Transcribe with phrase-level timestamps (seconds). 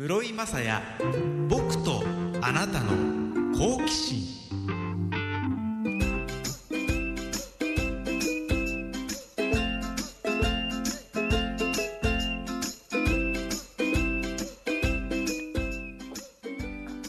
[0.00, 0.80] 室井雅也
[1.48, 2.04] 僕と
[2.40, 2.92] あなたの
[3.58, 4.20] 好奇心。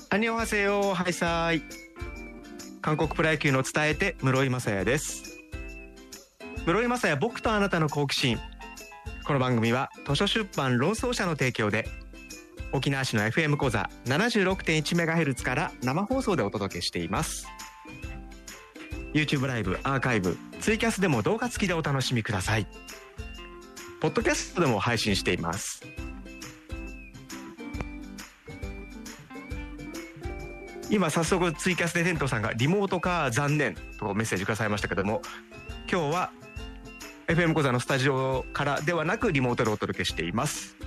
[0.10, 1.62] アニョハセヨハイサイ
[2.82, 5.38] 韓国プロ野球の伝えて室井雅也です。
[6.66, 8.40] 室井雅也僕とあなたの好奇心。
[9.28, 11.88] この番組は図書出版論争者の提供で
[12.72, 17.48] 沖縄市の FM 講座 76.1MHz から生放送でお届けしています。
[19.14, 22.68] YouTube ライブアーカイブツイキャスでも動画付きでお楽しみください。
[24.00, 25.82] ポッドキャストでも配信しています。
[30.92, 35.22] 今早速ツイキャスでテントさんがリモート化残念とメッセージくださいましたけども
[35.92, 36.32] 今日は
[37.28, 40.79] FM 講座のスタジオからではなくリモートでお届けしています。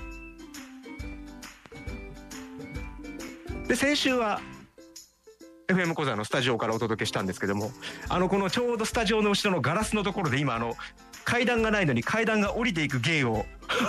[3.73, 4.39] で先週は
[5.67, 7.71] FM 講座のスタジオからお届けしたんですけども
[8.11, 10.75] あのこのちょうどスタジオの後ろのガラスのところで今あの
[11.25, 13.47] 階段がないのに階段が降りていく芸を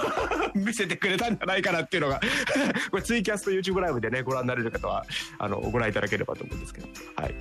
[0.56, 2.22] 見せてくれたんじゃないかなっていうのが
[2.92, 5.06] これツイキャスと YouTube ライブでねご覧になれる方は
[5.38, 6.88] あのご覧いただければと思うんですけど
[7.18, 7.36] はい。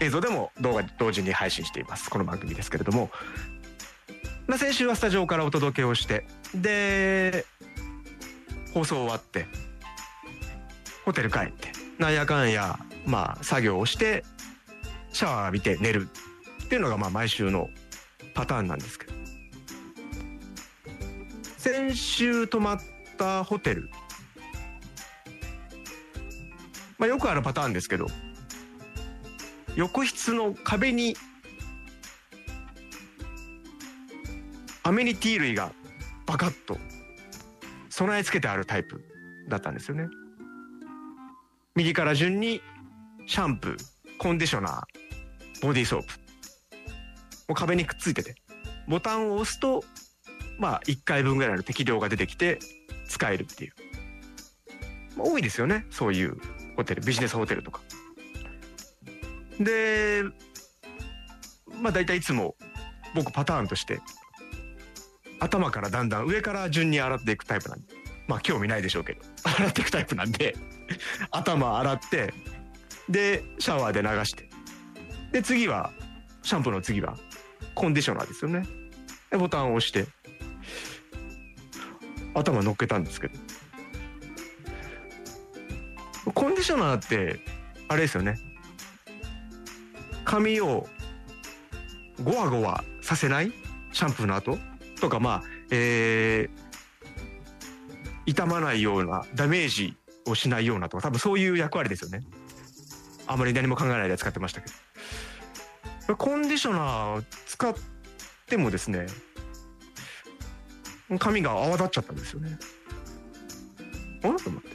[0.00, 2.10] 映像でも動画同時に配信しています。
[2.10, 3.12] この番組ですけれども、
[4.48, 6.26] まあ、先週はスタジオからお届けをして
[6.56, 7.46] で
[8.74, 9.46] 放送終わって
[11.10, 14.22] ホテル帰ってなんやかんやまあ作業をして
[15.12, 16.08] シャワー浴びて寝る
[16.66, 17.68] っていうのがまあ毎週の
[18.32, 19.12] パターンなんですけど。
[21.56, 22.80] 先週泊まっ
[23.18, 23.90] たホテル
[26.96, 28.06] まあよくあるパターンですけど
[29.74, 31.16] 浴室の壁に
[34.84, 35.72] アメニティ類が
[36.24, 36.78] バカッと
[37.88, 39.04] 備え付けてあるタイプ
[39.48, 40.06] だったんですよね。
[41.76, 42.60] 右から順に
[43.26, 43.76] シャンプー
[44.18, 46.12] コンディショナーボディーソープも
[47.50, 48.34] う壁にくっついてて
[48.88, 49.84] ボタンを押すと
[50.58, 52.58] まあ1回分ぐらいの適量が出てきて
[53.08, 53.72] 使えるっていう、
[55.16, 56.36] まあ、多いですよねそういう
[56.76, 57.80] ホテルビジネスホテルとか。
[59.58, 60.22] で
[61.80, 62.56] まあ大体いつも
[63.14, 64.00] 僕パターンとして
[65.38, 68.00] 頭からだんだん上から順に洗っていくタイプなんで。
[68.30, 70.54] まあ興味ないでしょうけど洗っていくタイプなんで。
[71.30, 72.34] 頭洗って
[73.08, 74.48] でシャワーで流して。
[75.32, 75.92] で次は
[76.42, 77.16] シャンプーの次は
[77.74, 78.66] コンディショナーですよね。
[79.30, 80.06] でボタンを押して
[82.34, 83.38] 頭乗っけたんですけど。
[86.34, 87.40] コンディショナーって
[87.88, 88.38] あれですよね。
[90.24, 90.88] 髪を
[92.22, 93.52] ゴワゴワさせない？
[93.92, 94.58] シャンプーの後？
[95.00, 99.96] とかまあえー、傷まないようなダメージ
[100.26, 102.22] をしないようなとか多分そういう役割ですよね。
[103.26, 104.68] あまり何も考えないで使ってましたけ
[106.08, 106.16] ど。
[106.16, 107.74] コンディショナー使っ
[108.46, 109.06] てもですね
[111.20, 112.58] 髪が泡立っちゃったんですよね。
[114.22, 114.68] あと思って。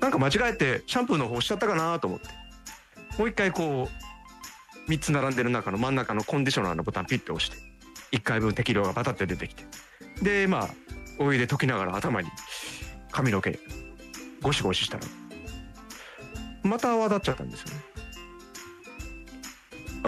[0.00, 2.28] なんか間違えてシャンプーの方押しちゃったかなと思って。
[3.18, 3.88] もう一回こ
[4.86, 7.56] う3つ並んでる中の真ん中のコンディショナーのボタンピッて押して
[8.12, 9.64] 1回分適量がバタって出てきて。
[10.22, 10.68] でまあ
[11.18, 12.28] お湯で溶きながら頭に
[13.10, 13.58] 髪の毛
[14.42, 15.04] ゴシゴシしたら
[16.62, 17.74] また泡立っちゃったんですよね。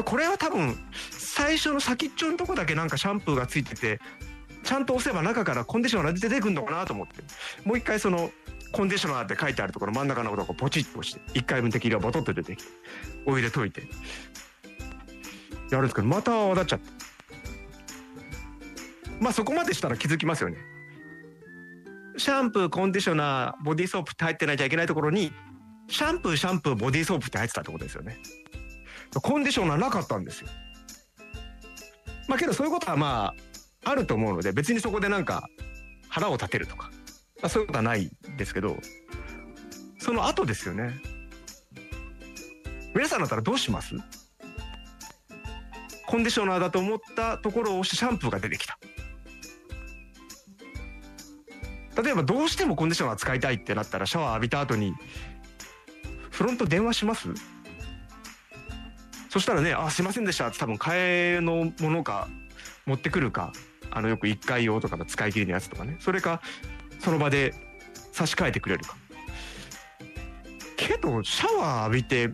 [0.04, 0.76] これは多分
[1.10, 4.00] 最初の先っちょのとこだけなんかシャンプーがついてて
[4.62, 7.22] ちゃんと押せば中からコンディショナー出てくるのかなと思って。
[7.64, 8.30] もう一回その
[8.72, 12.70] コンディショナーって書いてあるところ真ん中のとこポチッと押して1回分適量ボトッと出てきて
[13.26, 13.82] お湯で溶いて。
[15.70, 16.90] やるんですけどまた泡立っちゃって
[19.20, 20.56] まあそこまでしたら気づきますよね。
[22.20, 25.32] シャンプーコンディショナーボディーソープって入ってないといけないところに
[25.88, 28.18] シャンプーシャンプーボディーソープって入ってたってことですよね。
[29.22, 30.48] コンディショナーなかったんですよ。
[32.28, 33.32] まあけどそういうことはま
[33.84, 35.48] ああると思うので別にそこでなんか
[36.10, 36.90] 腹を立てるとか、
[37.40, 38.76] まあ、そういうことはないですけど
[39.98, 41.00] その後ですよね。
[42.94, 43.94] 皆さんだったらどうします？
[46.06, 48.78] コンディショナーだと思ったところを押してシャンプーが出てきた。
[51.96, 54.94] 例えばどうしてもコンディショナー使いたいってなったらシャワー浴びた後に
[56.30, 57.28] フロント電話します？
[59.28, 62.28] そしたらね「あすいませんでした」って多分替えのものか
[62.86, 63.52] 持ってくるか
[63.90, 65.96] あのよく1回用とかの使い切りのやつとかね。
[66.00, 66.40] それか
[67.00, 67.54] その場で
[68.12, 68.96] 差し替えてくれるか。
[70.76, 72.30] けどシャワー浴びて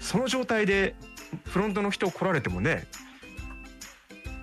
[0.00, 0.94] その状態で
[1.44, 2.86] フロントの人来られてもね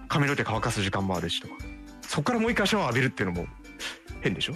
[0.08, 1.56] 髪の毛乾かす時間もあるしとか。
[2.02, 3.48] そっからもう一回シャワー浴びるっていうのも
[4.22, 4.56] 変でしょ？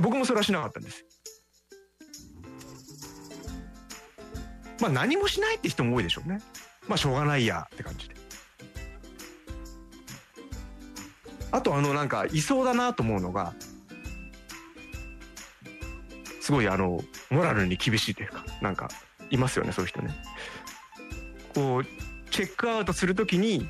[0.00, 1.04] 僕もそれはしなかったんです。
[4.80, 6.40] まあ何もしないって人も多いでしょうね。
[6.88, 8.14] まあしょうがないやって感じで。
[11.50, 13.54] あとあのなんかいそうだなと思うのが
[16.40, 17.00] すごいあの
[17.30, 18.88] モラルに厳しいというかなんか
[19.30, 20.14] いますよねそういう人ね。
[21.54, 21.84] こう
[22.30, 23.68] チェックアウトするときに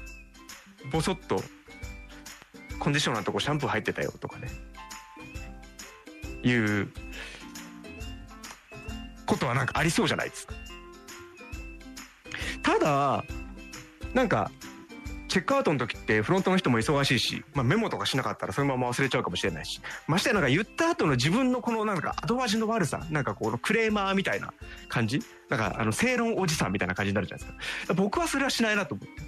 [0.93, 1.43] ボソッと
[2.79, 4.49] コンディショナーのとこシャンプー入ってたよとかね。
[6.43, 6.89] いう
[9.27, 10.55] ことはなんかありそうじゃないですか。
[12.63, 13.25] ただ
[14.15, 14.51] なんか
[15.29, 24.53] チェックアウトの時ってフロントの人も忙しいし、まあ、メモとかしなかったらそのまま忘れちゃうかもしれないしましてやなんか言った後の自分のこのなんか後味の悪さなんかこのクレーマーみたいな
[24.89, 25.21] 感じ？
[25.49, 27.53] なんかあの正論おじさんみたいな感じになるじゃないで
[27.83, 27.95] すか。
[27.95, 29.23] 僕はそれはしないなと思って。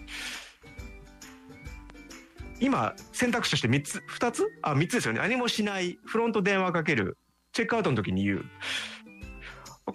[2.60, 4.44] 今選択肢として3つ2つ？
[4.62, 5.20] あ3つですよね。
[5.20, 5.98] 何もしない。
[6.04, 7.18] フロント電話かける。
[7.52, 8.44] チェックアウトの時に言う。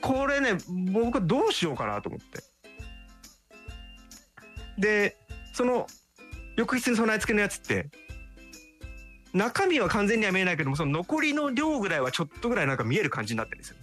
[0.01, 0.57] これね
[0.91, 2.43] 僕はどうしようかなと思って。
[4.77, 5.17] で
[5.53, 5.87] その
[6.55, 7.89] 浴室に備え付けのやつって
[9.33, 13.77] 中身は完全には見えないけどもその残りの量ぐらいはちょっとぐらいなんか見える感じになってるんですよ。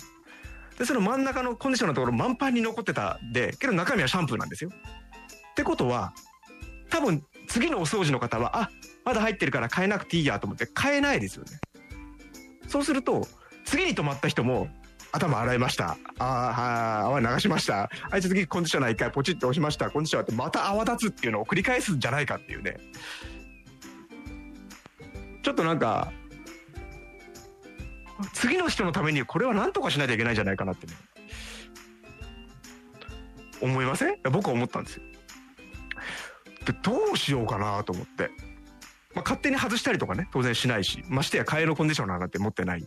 [0.78, 4.70] でその真ん中のコンディションのところ満帆に残ってたでけど中身はシャンプーなんですよ。
[4.70, 6.12] ってことは
[6.90, 8.70] 多分次のお掃除の方はあ
[9.04, 11.58] まだ入ってるから変えなくていいやと思って変えないですよね。
[12.68, 13.26] そうすると
[13.64, 14.68] 次に止まった人も
[15.12, 15.96] 頭洗いました。
[16.18, 17.88] ああ泡流しました。
[18.10, 19.90] あいつ次コンディショナー一回ポチッと押しました。
[19.90, 22.76] コンディショナーってまた泡立つっていうのを繰り返すんじゃないかっていうね。
[25.42, 26.12] ちょっとなんか
[28.32, 30.94] 次の人のためにこれは何とかしないといけないんじゃないかなってね。
[33.62, 34.16] 思いません？
[34.30, 35.02] 僕は思ったんですよ。
[36.66, 38.30] でどうしようかなと思って、
[39.14, 42.84] まあ、勝手に外したりとかね当然しないしましてや替えのコンディショナーなんて持ってないん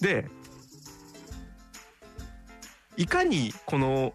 [0.00, 0.22] で。
[0.22, 0.28] で
[2.96, 4.12] いかにこの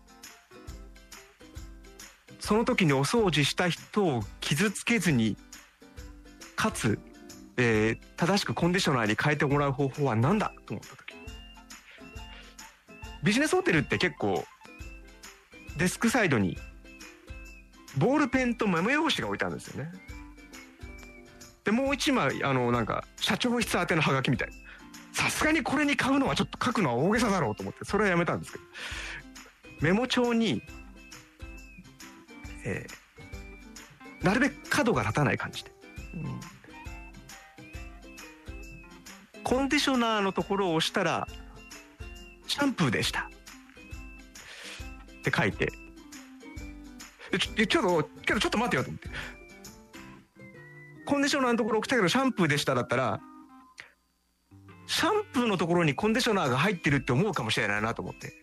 [2.40, 5.36] その時にお掃除した人を傷つけずに
[6.56, 7.00] かつ、
[7.58, 11.16] えー、正しくコンディショナーに変えてもらう方法は何だと思った時。
[13.24, 14.46] ビジネスホテルって結構
[15.78, 16.58] デスクサイドに
[17.98, 19.92] ボールペンとメモ用紙が置いてあるんですよね。
[21.64, 24.50] でもう一枚あのなんか社長室宛てのハガキみたい。
[24.50, 24.56] な
[25.14, 28.64] さすがにこれに買うのはちょっと書くのは大げさだろうと思ってそれはやめたんですけど。
[29.82, 30.62] メモ帳に、
[32.66, 35.72] えー、なるべく角が立たない感じで、
[36.16, 36.40] うん、
[39.44, 41.28] コンディショナーのところを押したら
[42.48, 43.30] シャンプーでした。
[45.20, 45.72] って書いて
[47.32, 49.10] ちょちょっとけどちょっと待ってよと思って。
[51.06, 53.22] コンディショナーのところ来たけどシャンプーでしただったら
[54.88, 58.34] シャンプーのところにコンディショナーが入ってるって思うかもしれないなと思って。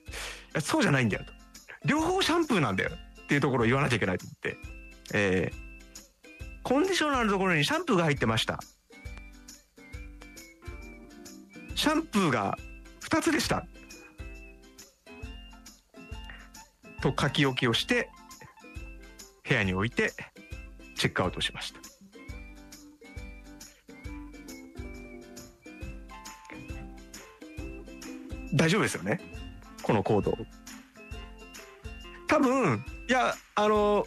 [0.61, 1.33] そうじゃないんだよと。
[1.85, 2.91] 両方シャンプーなんだよ
[3.25, 4.57] っていうところを言わなきゃいけないと思って、
[5.13, 8.61] えー、コンディショナーのところにシャンプーが入ってました。
[11.75, 12.57] シャンプーが
[13.03, 13.67] 2つでした。
[17.03, 18.09] と書き置きをして
[19.47, 20.13] 部屋に置いて
[20.97, 21.81] チェックアウトしました。
[28.55, 29.21] 大丈夫ですよね？
[29.83, 30.37] この行動。
[32.29, 34.07] 多分いやあの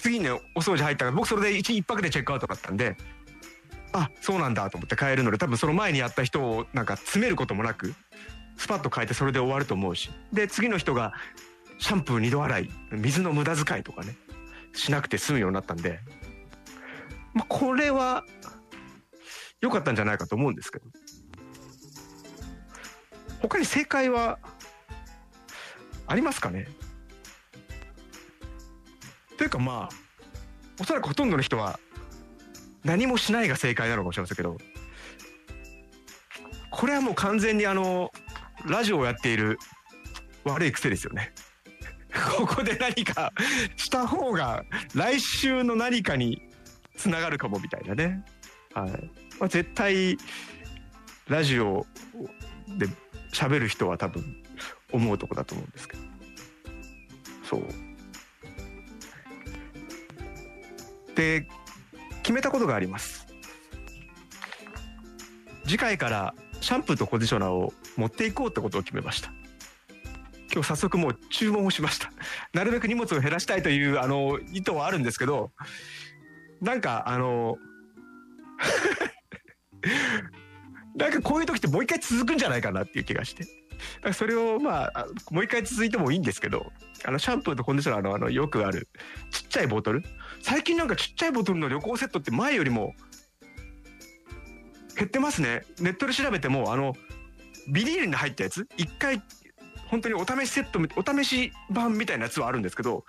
[0.00, 2.96] 次にねお掃除入ったから僕それで 1, 1泊でチェックアウトだったんで
[3.92, 7.94] あそうなんだと思って帰るので多分その前にやった人をなんか詰めることもなく
[8.56, 10.10] スパッと変えてそれで終わると思うし。
[10.32, 11.12] で次の人が
[11.78, 14.16] シャンプー2度洗い水の無駄遣いとかね
[14.74, 16.00] しなくて済むようになったんで、
[17.34, 18.24] まあ、これは
[19.60, 20.84] 良かったんじゃないかと思うんですけど
[23.40, 24.38] 他に正解は
[26.06, 26.68] ありますかね？
[29.36, 29.94] というかまあ
[30.80, 31.78] おそらくほとんどの人は
[32.84, 34.56] 何もしないが正解なのかもしれませんけど
[36.70, 38.12] これはもう完全にあの
[38.66, 39.58] ラジオをやっている
[40.44, 41.32] 悪い癖ですよね。
[42.36, 43.32] ここで何か
[43.76, 46.42] した方が来週の何かに
[46.96, 48.24] つながるかもみたいなね。
[48.74, 48.90] はい。
[49.38, 50.16] まあ、絶対
[51.28, 51.86] ラジオ
[52.78, 52.86] で
[53.32, 54.24] 喋る人は多分
[54.92, 56.02] 思うとこだと思うんですけど。
[57.44, 57.62] そう。
[61.14, 61.46] で
[62.22, 63.26] 決めたことがあります。
[65.64, 69.32] 次回からシャンプーとコンディショナーを持っていこうってことを決めました。
[70.56, 72.10] 今日早速もう注文をしました。
[72.54, 75.52] なるべく荷物を減らしたいというあの意図はあるんですけど
[76.62, 77.58] なんかあの
[80.96, 83.44] なんかこういう時ってもう一回続くんじゃないかなっていう気がして。
[83.44, 83.54] だか
[84.08, 86.72] らそれをまあもう一回続いてもいいんですけど
[87.04, 88.88] あのシャンプーとコンディショナーのあのよくある
[89.30, 90.02] ちっちゃいボトル。
[90.40, 92.94] 最近なんかちっちゃいボトルの旅行セットって前よりも
[94.96, 95.66] 減ってますね。
[95.80, 96.96] ネットで調べてもあの
[97.68, 98.66] ビニールに入ったやつ？
[98.78, 99.22] 一回
[99.86, 103.04] 本当にお試しセットお試し版みたいなやつはあるんですけど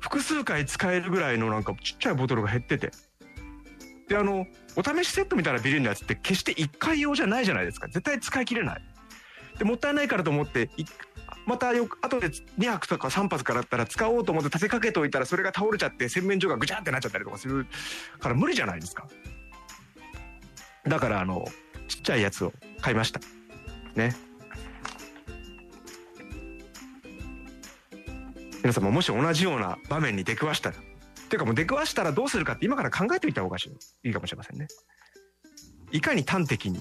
[0.00, 2.90] 複数回使えるぐらいのなんかちっちゃいボトルが減ってて。
[4.08, 4.46] であの
[4.76, 7.86] お試しセットみたいなビニールのやつって決して1回用じゃないじゃないですか。
[7.86, 8.82] 絶対使い切れない。
[9.58, 10.68] でもったいないからと思って
[11.46, 17.66] またよく後で2泊とか3泊からだったら使おうと思って立てかけておいたらそれが倒れちゃって洗面所がぐちゃってなっちゃったりとかする
[18.18, 19.06] から無理じゃないですか。
[20.86, 21.46] だからあの
[21.88, 23.20] ちっちゃいやつを買いました。
[23.94, 24.14] ね。
[28.64, 30.76] 皆さんももし同じような場面に出くわしたら
[31.28, 34.68] ていうかもう出くわしたらどうするかって今から考えておいた方がいいかもしれませんね。
[35.92, 36.80] いかに端的に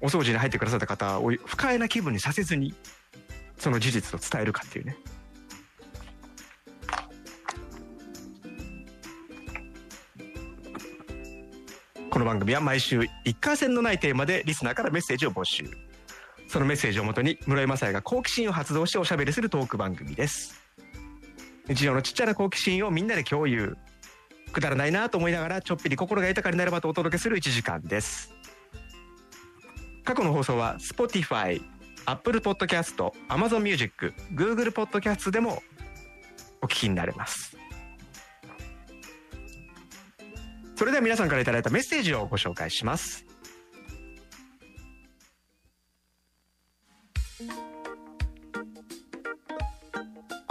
[0.00, 2.72] お掃除に入ってくださった方を不快な気分にさせずに
[3.58, 4.96] その事実を伝えるかっていうね。
[12.10, 15.64] この番組は毎週一過線のないテーマでリスナーからメッセージを募集。
[16.54, 20.54] そのメッセージをもとに室井雅也が好奇心を発動しておしゃべりするトーク番組です。
[21.66, 23.76] 日常のちっちゃな好奇心をみんなで共有。
[24.52, 28.32] くだらないなと思いながらちょっぴり心が豊かになればとお届けする1時間です。
[30.04, 31.60] 過去の放送は Spotify、
[32.06, 35.60] Apple Podcast、Amazon Music、Google Podcast でも
[36.62, 37.56] お聞きになれます。
[40.76, 43.23] それでは皆さんからいただいたメッセージをご紹介します。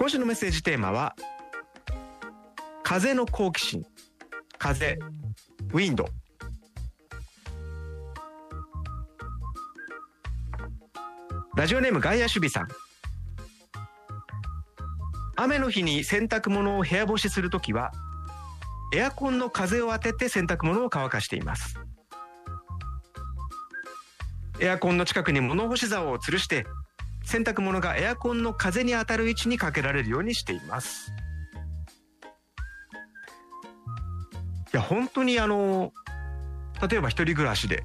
[0.03, 1.15] 今週のメッセージテーマは
[2.83, 3.85] 風の好奇心。
[4.57, 4.99] 風
[5.71, 6.09] ウィンド
[11.55, 12.67] ラジオネーム外野守備さん。
[15.37, 17.93] 雨の日に洗濯物を部屋干しするときは
[18.93, 21.79] エアコンの風を当てて洗濯物を乾かしています。
[24.59, 26.65] エアコンの近くに物干し竿を吊るして
[27.23, 31.11] 洗濯物がエアコンの風に当たる位置にかけられるようにしています。
[34.73, 35.93] いや本当にあの
[36.87, 37.83] 例えば一人暮らしで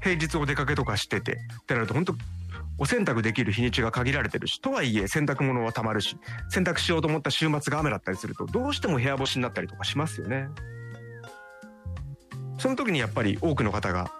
[0.00, 1.36] 平日お出かけとかしててっ
[1.66, 2.14] てなると本当
[2.78, 6.16] お洗濯できる日にちが限られてるしとはいえ洗濯物はたまるし
[6.50, 10.48] 洗濯しようと思った週末が雨だったりするとどうしても部屋干しになったりとかしますよね。
[12.58, 14.10] その時にやっぱり多くの方が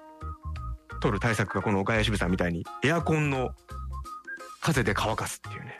[1.00, 3.50] 取る対策がこの外野支部さんみたいにエアコンの
[4.60, 5.78] 風で乾かすっていうね。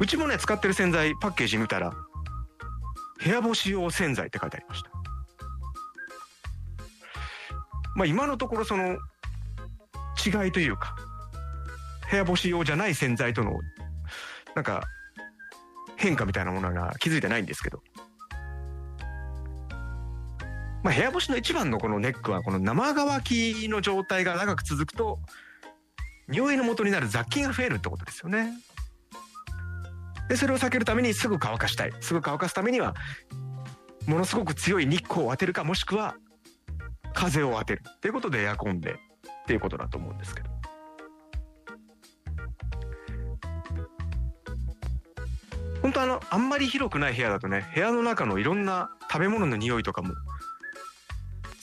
[0.00, 1.92] うちもね使ってる洗剤パッケージ見たら
[3.22, 4.90] 部屋干し用洗剤って書いてありました。
[7.94, 8.96] まあ今のところその
[10.24, 10.96] 違いというか
[12.10, 13.60] 部屋干し用じゃない洗剤との
[14.54, 14.82] なんか
[15.96, 17.82] 変化みたいなものが気づいてないんですけど。
[20.82, 25.18] まあ部屋干しの一番のこのネックはこの生乾きの状態が長く続くと
[26.28, 28.52] 匂いの元になる雑菌が増えるってことですよね。
[30.28, 32.94] でそれを避けるためにすぐ乾かしたいすぐ乾かすためには
[34.06, 36.16] ものすごく強い日光を当てるかもしくは
[37.12, 38.96] 風を当てるっていうことでエアコンでっ
[39.46, 40.50] ていうことだと思うんですけど。
[45.82, 50.14] 本当あのあんまり広くない部屋だとね部屋の中のいろんな食べ物の匂いとかも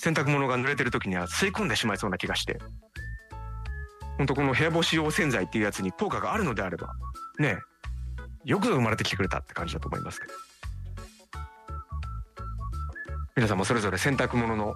[0.02, 2.58] 洗濯物が濡れてる時には吸い込んでしまいそうな気がして。
[4.18, 6.94] 本当この部屋干し用洗剤っていうやつに効果があるのであれば。
[7.38, 7.58] ね
[8.46, 10.34] よくぞ生まれてきてくれたって感じだと思いますけど。
[13.36, 14.76] 皆さんもそれぞれ洗濯物の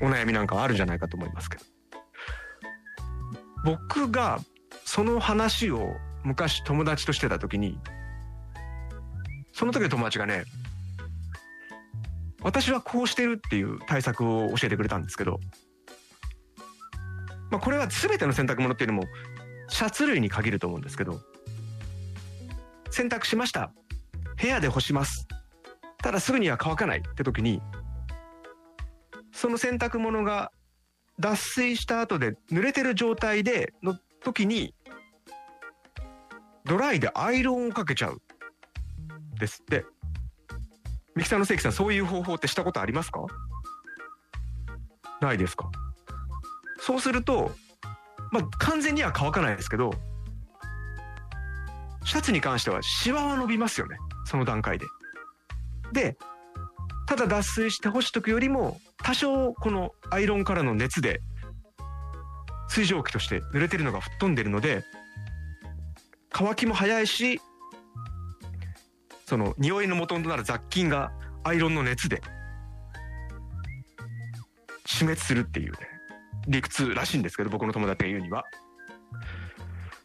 [0.00, 1.64] お悩みなんかはあるんじゃないかと思いますけど。
[3.64, 4.38] 僕が
[4.84, 7.76] その話を昔友達としてた時に
[9.52, 10.44] その時の友達がね
[12.42, 15.40] 私はこうしてるっていう対策を教えてくれたんですけど、
[17.50, 19.04] まあ、これは全ての洗濯物っていうのも
[19.68, 21.20] シャツ類に限ると思うんですけど
[22.90, 23.72] 洗濯しました。
[24.40, 25.26] 部屋で干します。
[25.98, 27.60] ただすぐには乾かないって時に
[29.32, 30.52] その洗濯物が
[31.18, 34.74] 脱水した後で濡れてる状態での時に
[36.64, 38.22] ドライでアイロンをかけちゃう
[39.38, 39.84] ですって。
[41.16, 43.20] ミキサーの関さんそういう方法ってしたことありますか？
[45.20, 45.70] ないですか？
[46.78, 47.50] そうすると
[48.30, 49.92] まあ完全には乾かないですけど
[52.04, 53.96] シャツに関してはシワは伸びますよね
[54.26, 54.86] その段階で。
[55.92, 56.16] で
[57.06, 61.20] ただ脱水して干しとくよりも多少このアイロンからの熱で
[62.68, 64.84] 水蒸気として濡れてるのが吹っ飛んでるので
[66.30, 67.40] 乾きも早いし
[69.26, 71.10] その匂いの元となる雑菌が
[71.42, 72.22] アイロンの熱で
[74.86, 75.78] 死滅するっていうね
[76.46, 78.44] 理屈らしいんですけど僕の友達が言うには。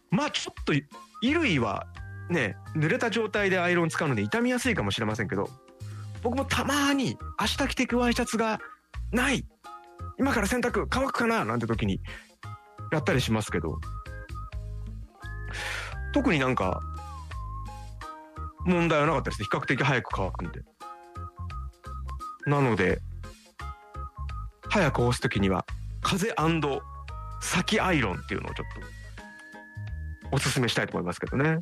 [0.09, 0.73] まあちょっと
[1.21, 1.87] 衣類は
[2.29, 5.47] ね濡れた状態でアイロン使うので傷みやすいかもしれませんけど
[6.23, 8.59] 僕もたまに明日着てくワイシャツが
[9.11, 9.45] ない
[10.19, 12.01] 今から洗濯乾くかななんて時に
[12.91, 13.79] やったりしますけど
[16.13, 16.81] 特になんか
[18.65, 20.61] 問題はなかったです比較的早く乾くんで。
[22.45, 22.99] なので
[24.69, 25.65] 早く干す時には
[26.01, 26.33] 風
[27.41, 31.59] 先アイロンっていうのをちょっとおすすめしたいと思いますけどね。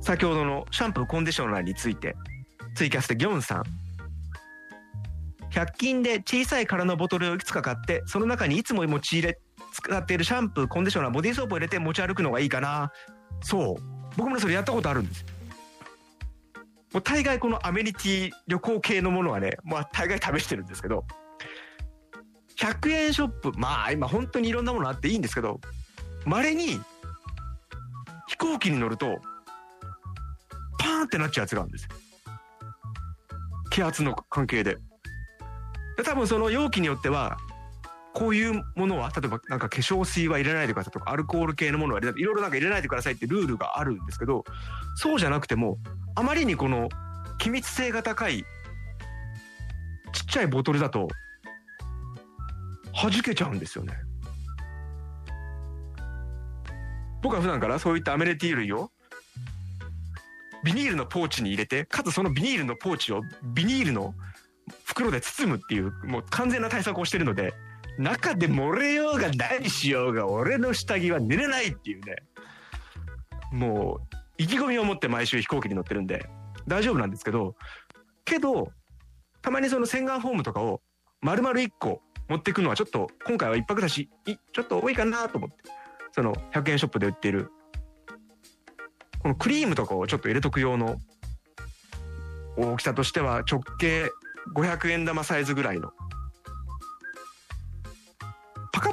[0.00, 2.16] 先ほどのシャンプーコンディショナーについて
[2.74, 3.64] ツイキャスでギョンさん。
[5.50, 9.38] 100均で小さい空のボトルをいくつか買ってその中にいつも持ち入れ
[9.72, 12.92] 使っているシャンプーコンディショナーボディーソープを入れて持ち歩くのがいいかな
[13.42, 13.82] そう
[14.16, 15.24] 僕もそれやったことあるんです
[16.92, 21.04] もう大概このアメニティ旅行系のものはね、まあ大概試してるんですけど、
[22.58, 25.58] 100円ショップ、まあ今本当にいろんなものあっていいんですけど、
[26.26, 26.80] 稀に
[28.28, 29.20] 飛行機に乗ると、
[30.78, 31.90] パーンってなっちゃうやつがあるんですよ。
[33.70, 34.76] 気圧の関係で。
[35.96, 37.38] で多分その容器によっては、
[38.14, 44.44] こういうものは、例えばなんか化粧水は入れないでくださいとか、アルコール系のものは入れない、いろいろなんか入れないでくださいってルールがあるんですけど、
[44.96, 45.78] そうじゃなくても、
[46.14, 46.88] あまりにこの
[47.38, 48.44] 気密性が高い
[50.12, 51.08] ちっちゃいボトルだと
[52.94, 53.94] 弾けちゃうんですよね。
[57.22, 58.90] 僕は普段からそういったアメレティ類を
[60.64, 63.22] ビニールのポーチに入れてかつそのビニールのポーチを
[63.54, 64.14] ビニールの
[64.84, 67.54] 袋で包むっていうもう完全な対策をしてるので
[67.98, 72.16] 中で漏れようが何しようが俺の下着は寝れないっていうね。
[73.52, 76.28] もう意気込みを持って毎週飛行機に乗ってるんで。
[76.66, 77.54] 大丈夫なんですけど。
[78.24, 78.72] けど
[79.42, 80.80] たまにその洗顔フォームとかを
[81.20, 84.08] 丸々1個持っていくのはちょっと今回は1泊だし
[84.52, 85.56] ちょっと多いかなと思って。
[86.12, 87.50] その100円ショップで売っている。
[89.18, 90.96] このクリームとかをちょっと入れとく用の
[92.56, 94.10] 大きさとしては直径
[94.54, 95.92] 500円玉サイズぐらいの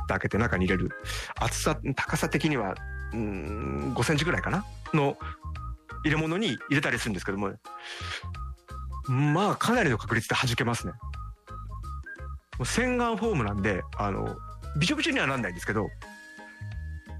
[0.10, 0.92] 開けて中に入れる
[1.40, 2.76] 厚さ高さ的には
[3.14, 4.66] うん5センチぐらいかな？
[4.94, 5.18] の
[6.04, 7.52] 入れ物に入れたりするんですけども
[9.08, 10.94] まあかなりの確率で弾けますね。
[12.64, 14.36] 洗顔フォームなんであの
[14.78, 15.88] びちょびちょにはなんないんですけど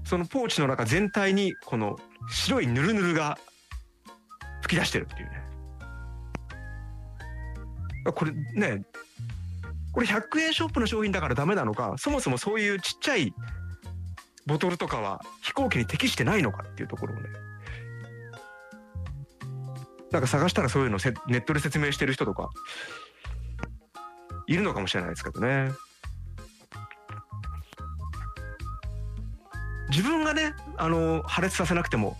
[0.04, 1.98] そのポーチの中全体にこの
[2.30, 3.38] 白いヌルヌルが
[4.62, 5.42] 吹き出してるっていうね。
[8.14, 8.82] これね
[9.92, 13.34] これ100円ショップの商品だからダメなのかそもそもそういうちっちゃい
[14.46, 17.28] ボトルとかは飛行機に適してないのかっていうところをね。
[20.10, 20.98] なんか探したらそういうの
[21.28, 22.50] ネットで説明してる人とか
[24.48, 25.70] いるのかもしれないですけどね。
[29.90, 32.16] 自分がねあの破裂させなくても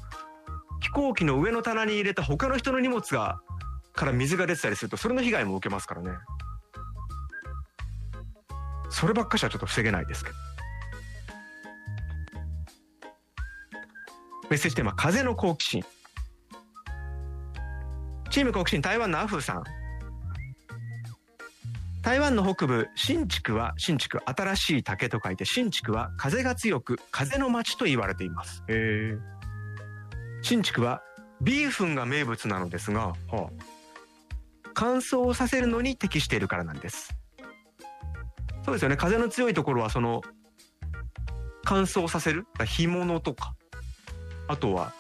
[0.81, 3.41] 飛行機の上の棚に入れた他の人の荷物が
[3.93, 6.11] から水が出てたりするとそれの被害も受けますからね。
[8.91, 10.37] そればっかしはちょっと防げないですけど。
[14.51, 15.85] メッセージテーマ風の好奇心。
[18.31, 19.65] チーム好奇心台湾のアフーさん。
[22.03, 28.65] 台湾の北部新竹は新竹新しい竹と書いて新竹は風が強く風の町と言われています。
[28.69, 29.17] へ
[30.43, 31.03] 新竹は
[31.43, 33.47] ビーフンが名物なのですが、はあ、
[34.75, 37.15] 乾燥させるのに適しているからなんです
[38.65, 38.97] そうですよね。
[38.97, 40.23] 風の強いところはその
[41.65, 42.47] 乾燥させる？
[42.65, 43.55] 干物とか。
[44.49, 44.93] あとは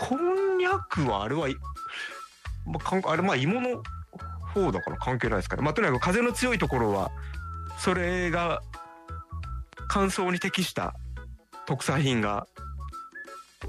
[0.00, 1.46] こんにゃくはあれは、
[2.66, 3.82] まあ、あれまあ芋の
[4.52, 7.12] 方だから関係ないですから、まあ、とにかく風の強いところは
[7.78, 8.62] それが
[9.86, 10.94] 乾燥に適した
[11.66, 12.48] 特産品が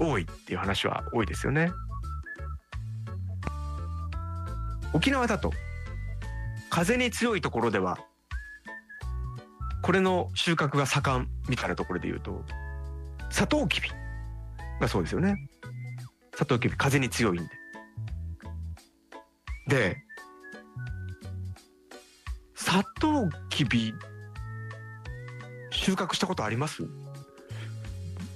[0.00, 1.70] 多いっていう話は多いですよね。
[4.92, 5.52] 沖縄だと
[6.74, 7.98] 風に強いところでは
[9.82, 12.42] これの収穫が盛んみたいなところで言うと
[13.28, 13.90] サトウキビ
[14.80, 15.36] がそうですよね。
[16.34, 17.50] サトウキビ風に強いんで。
[19.68, 19.96] で、
[22.54, 23.92] サトウキビ
[25.70, 26.84] 収穫したことあります？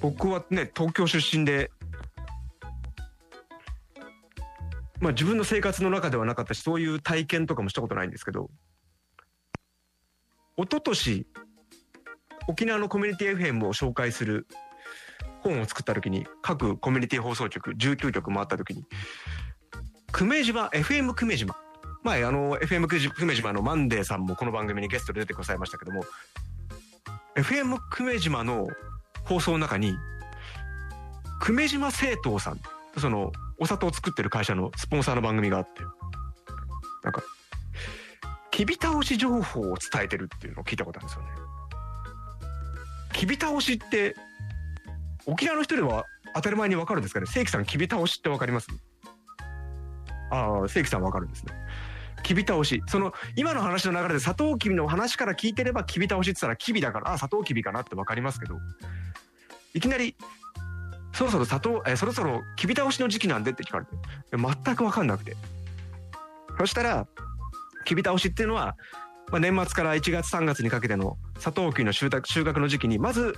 [0.02, 1.70] 僕はね、東京出身で、
[5.00, 8.50] まあ自分の生活の中ではなかったしそういう体験とかもしたことないんですけど
[10.56, 11.26] 一昨年
[12.48, 14.46] 沖縄のコミュニティ FM を紹介する
[15.40, 18.84] 本を作った時に各コミュニティ放送局19局回った時に
[20.12, 21.56] 久米島 FM 久米島。
[22.02, 26.04] 前あの FM 久米島のマンデーさんもこの番組にゲストで出てくださいましたけども
[27.36, 28.68] FM 久米島の
[29.24, 29.96] 放送の中に
[31.40, 32.60] 久米島製糖さん
[32.98, 35.82] そのお砂糖を作ってる会社のスポンサーの番組があって。
[37.02, 37.22] なんか
[38.50, 41.28] きび倒し情報を伝えてるっていうのを聞いたことあるんですよね。
[43.12, 44.16] きび倒しって
[45.26, 46.04] 沖縄の人では
[46.34, 47.26] 当たり前にわかるんですかね？
[47.26, 48.66] 正規さんきび倒しってわかります？
[50.30, 51.52] ああ正規さんわかるんですね。
[52.22, 52.82] きび倒し。
[52.88, 58.56] その今の話の流れでサトウキビの話から聞いてればきび倒しって言ったらきびだからあサトウキビかなってわかりますけど。
[59.74, 60.16] いきなり
[61.16, 63.90] そろそろ砂糖えそろそろきび倒しの時期なんでって聞かれて。
[64.32, 65.34] 全く分かんなくて。
[66.58, 67.06] そしたら
[67.86, 68.76] きび倒しっていうのは、
[69.30, 73.34] まあ、年末から1月3月にかけてのサトウキビの収穫収穫の時期にまず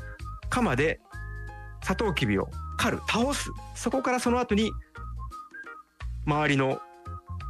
[0.50, 0.98] 鎌で
[1.84, 3.48] サトウキビを刈る倒す。
[3.76, 4.72] そこからその後に
[6.26, 6.80] 周りの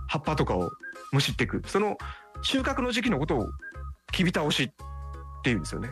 [0.08, 0.70] 葉っぱとかを
[1.10, 1.62] むしっていく。
[1.66, 1.96] その
[2.42, 3.48] 収穫の時期のことを
[4.12, 4.70] きび倒しっ
[5.42, 5.88] ていうんですよね。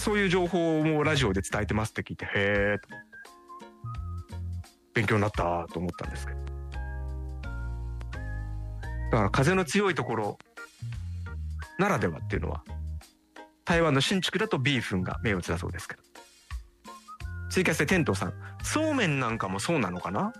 [0.00, 3.05] そういう情報もラジオで伝えてますって聞いてへえと。
[4.96, 6.38] 勉強になったと思ったんですけど。
[9.12, 10.38] だから風の強いところ
[11.78, 12.64] ならではっていうのは
[13.66, 16.02] 台湾の新築だとビーフンが名物だそうですけど。
[17.50, 20.32] ツイキャスでテントさんそうめんなんかもそうなのかな？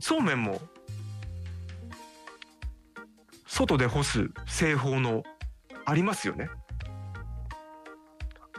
[0.00, 0.60] そうめんも
[3.46, 5.22] 外で干す製法の
[5.84, 6.50] ありますよね。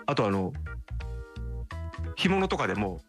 [0.05, 0.53] あとあの
[2.15, 3.01] 干物とかでも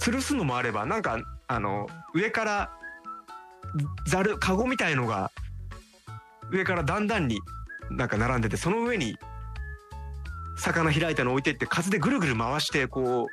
[0.00, 1.18] 吊るすのもあればなんか
[1.50, 2.70] あの上から
[4.06, 5.32] ざるカゴみたいのが
[6.52, 7.40] 上からだんだんに
[7.90, 9.16] なんか並んでてその上に
[10.56, 13.26] 魚開いたの置いてって数でぐるぐる回してこう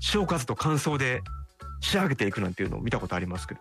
[0.00, 1.20] 潮数と乾燥で
[1.80, 3.60] 仕上げていくなんていうのを見たことありますけど。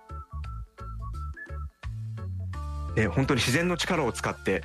[2.95, 4.63] ね、本当に自然の力を使って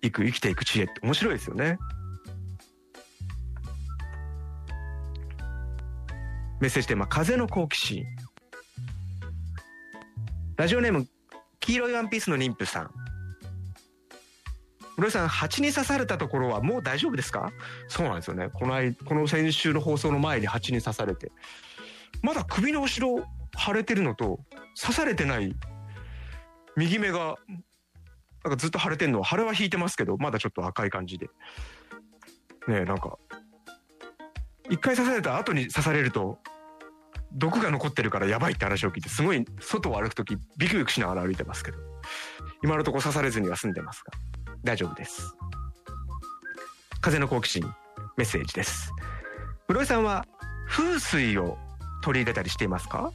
[0.00, 1.76] いく生きていく知恵って面白いですよね。
[6.60, 8.04] メッセージテーマ「風の好奇心」
[10.56, 11.08] ラジオネーム
[11.58, 12.90] 黄色いワンピースの妊婦さん。
[14.98, 17.50] 室井さん蜂に刺されたところはもう大丈夫ですか？
[17.88, 18.50] そうなんですよね。
[18.52, 21.32] この間この先週の放送の前に蜂に刺されて。
[22.22, 23.24] まだ首の後ろ
[23.56, 24.40] 腫れてるのと
[24.78, 25.56] 刺されてない
[26.76, 27.36] 右目が
[28.44, 31.30] なんかずっと腫れてんのは腫れは引いてますけどまだちょっと赤い感じで。
[32.68, 33.18] ねえなんか
[34.68, 36.38] 一回刺された後に刺されると
[37.32, 41.78] 毒が残ってるからやばいって話を聞いてすごい外を歩く時ビクビクしながら歩いてますけど
[42.62, 44.12] 今のところ刺されずには済んでますが
[44.62, 45.34] 大丈夫です。
[47.00, 47.62] 風の好奇心
[48.16, 48.92] メッセージです。
[49.68, 50.26] 室井さんは
[50.68, 51.56] 風水を
[52.02, 53.12] 取り入れたりしていますか？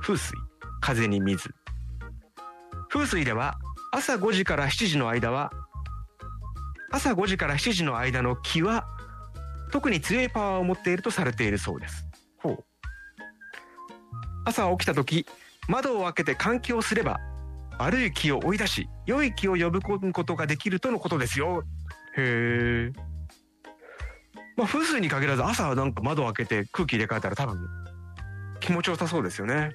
[0.00, 0.36] 風水。
[0.80, 1.50] 風に水。
[2.88, 3.58] 風水では
[3.92, 5.52] 朝5時から7時の間は
[6.90, 8.86] 朝5時から7時の間の気は
[9.70, 12.07] 特に強いパワーを持っているとされているそうです。
[14.48, 15.26] 朝起きた時
[15.68, 17.18] 窓を開けて換気をすれば
[17.78, 21.64] 悪い気を追い出し良い気を呼ぶことができるとのことですよ。
[22.16, 22.98] へえ
[24.56, 27.58] まあ風水に限らず朝はなんか窓を開けて空気入れ替えたら多分
[28.60, 29.70] 気持ちよさそうですよね。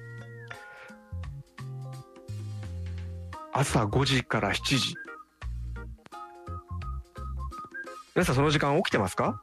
[3.52, 4.94] 朝5時から7時。
[8.16, 9.40] 皆さんその時間起きてますか？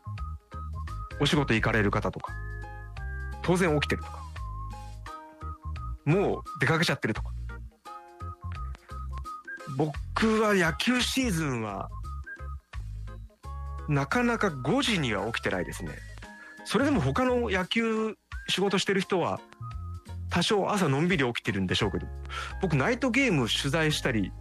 [1.21, 2.33] お仕事行かれる方とか。
[3.41, 4.20] 当然起きてるとか。
[6.05, 7.31] もう出かけちゃってるとか。
[9.77, 11.89] 僕は野球シーズンは
[13.87, 15.91] なかなか5時には起きてないですね。
[16.65, 18.15] それでも他の野球
[18.47, 19.39] 仕事してる人は
[20.29, 22.07] 多少朝のんびり起きてるんでしょうけど
[22.61, 24.31] 僕ナイトゲーム取材したり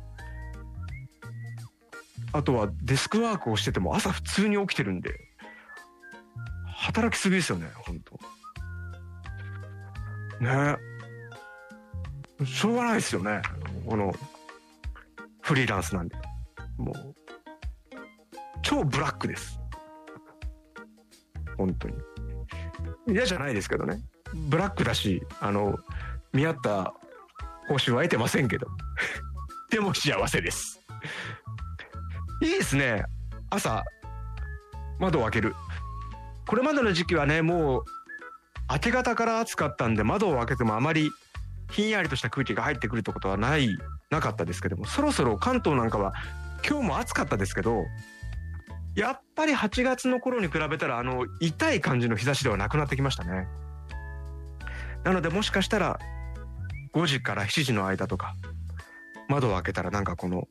[2.32, 5.14] あとはデスクワークをしてても朝普通に起きてるんで
[6.76, 8.18] 働きすぎですよね本当。
[10.44, 10.89] ね。
[12.44, 13.42] しょうがないですよね。
[13.86, 14.12] この
[15.42, 16.16] フリーランスなんで。
[16.78, 17.14] もう
[18.62, 19.58] 超ブラックです。
[21.56, 21.94] 本当に。
[23.08, 24.00] 嫌じゃないですけどね。
[24.48, 25.76] ブラックだしあの
[26.32, 26.94] 見合った
[27.68, 28.66] 報酬は得てませんけど。
[29.70, 30.80] でも幸せです。
[32.42, 33.04] いいですね。
[33.50, 33.82] 朝
[34.98, 35.54] 窓を開ける。
[36.46, 37.84] これまでの時期はねもう
[38.70, 41.10] 明け方から暑かったんで窓を開けてもあまり
[41.70, 43.78] ひんやりとした空気が入ってくるってことはない
[44.10, 46.12] なかったですけどもそろそろ関東なんかは
[46.66, 47.84] 今日も暑かったですけど
[48.96, 53.46] やっぱり8月の頃に比べたらあの痛い感じの日差しではなくなってきましたね。
[55.04, 55.98] なのでもしかしたら
[56.92, 58.34] 5時から7時の間とか
[59.28, 60.48] 窓を開けたらなんかこの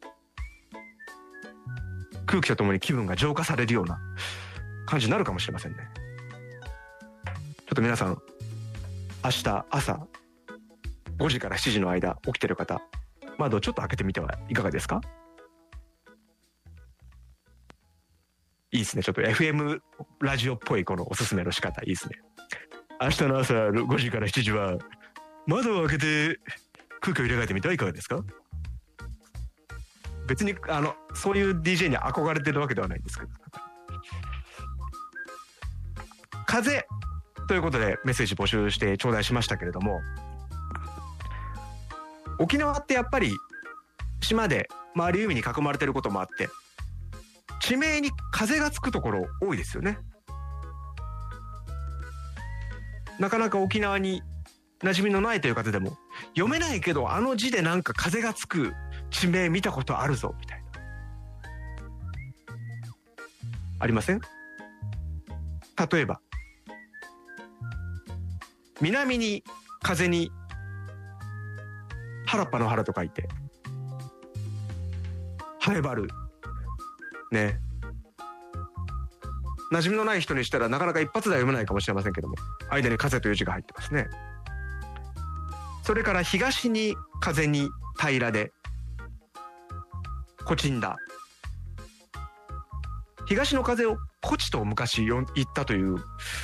[2.25, 3.99] 空気とともに気分が浄化されるような
[4.85, 5.77] 感じになるかもしれませんね。
[7.25, 8.17] ちょっと皆さん
[9.23, 10.07] 明日朝
[11.19, 12.81] 5時から7時の間起きてる方
[13.37, 15.01] 窓をちょっと開けてみてはいかがですか？
[18.71, 19.03] いいですね。
[19.03, 19.79] ちょっと FM
[20.21, 22.15] ラジオっぽいこのおすすめの仕方いいですね。
[23.01, 24.77] 明日の朝5時から7時は
[25.47, 26.39] 窓を開けて
[26.99, 28.21] 空気を入れ替えてみてはいかがですか？
[30.27, 33.31] 別にあのそういう DJ に憧れてるわけではないんですけど。
[36.45, 36.85] 風
[37.47, 40.01] ということでメッセージ募集して頂戴しましたけれども
[42.39, 43.35] 沖縄ってやっぱり
[44.21, 46.49] 島で周り海に囲まれてることもあって
[47.61, 49.99] 地名に風がつくところ多いですよね。
[53.19, 54.23] なかなか沖縄に
[54.81, 55.97] 馴染みのないという方でも
[56.29, 58.73] 読めないけどあの字でなんか風がつく
[59.11, 60.69] 地名見たことあるぞみたいな。
[63.81, 64.21] ありません？
[65.91, 66.21] 例えば
[68.81, 69.43] 南に
[69.81, 70.31] 風に
[72.29, 73.27] 原っぱの原と書いて。
[75.59, 76.07] ハエバル。
[77.31, 77.59] ね。
[79.71, 82.35] 馴染みのない人にしたらなかなか一発では読めないかもしれませんけども。
[82.69, 84.07] 間に風という字が入ってますね。
[85.83, 87.67] それから東に風に
[87.99, 88.51] 平らで。
[90.45, 90.97] コチンダ
[93.27, 95.97] 東の風をコチと昔言ったという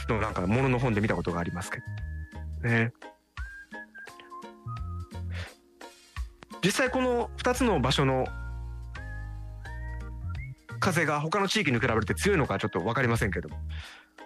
[0.10, 1.80] のをなんかものの本で見たことがありますけ
[2.64, 2.70] ど。
[2.70, 2.92] ね。
[6.66, 8.26] 実際この2つの場所の
[10.80, 13.50] 風が他の地域に比べて強いのかちょっと分かりませんけど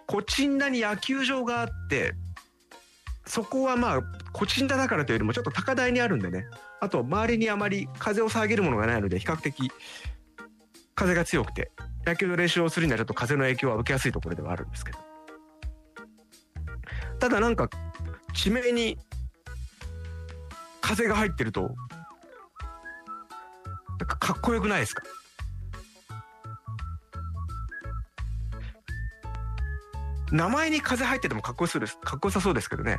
[0.07, 2.13] コチンダに野球場があって
[3.25, 6.45] そこはまあコチンダだからというよりもちょっと高台にあるんでね。
[6.79, 9.69] あと周りにあまり風を遮るものがないので比較的
[10.95, 11.71] 風が強くて
[12.05, 14.99] 野球の練習をするにはちょっと風の影響は受けやすいところではあるんですけど。
[17.19, 17.69] ただなんか
[18.33, 18.97] 地名に
[20.79, 21.75] 風が入ってると
[23.99, 25.03] なんかかっこよくないですか？
[30.31, 32.97] 名前に風入っててもかっこよそうですかっこよさそうですけどね。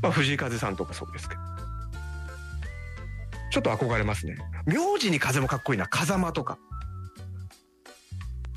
[0.00, 1.40] まあ藤井風さんとかそうですけど。
[3.50, 4.36] ちょっと憧れますね。
[4.66, 5.88] 名字に風もかっこいいな。
[5.88, 6.58] 風間とか。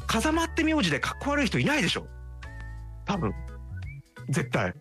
[0.05, 2.05] 風間って名字でかっこ悪い人いないでしょ？
[3.05, 3.33] 多分。
[4.29, 4.73] 絶対。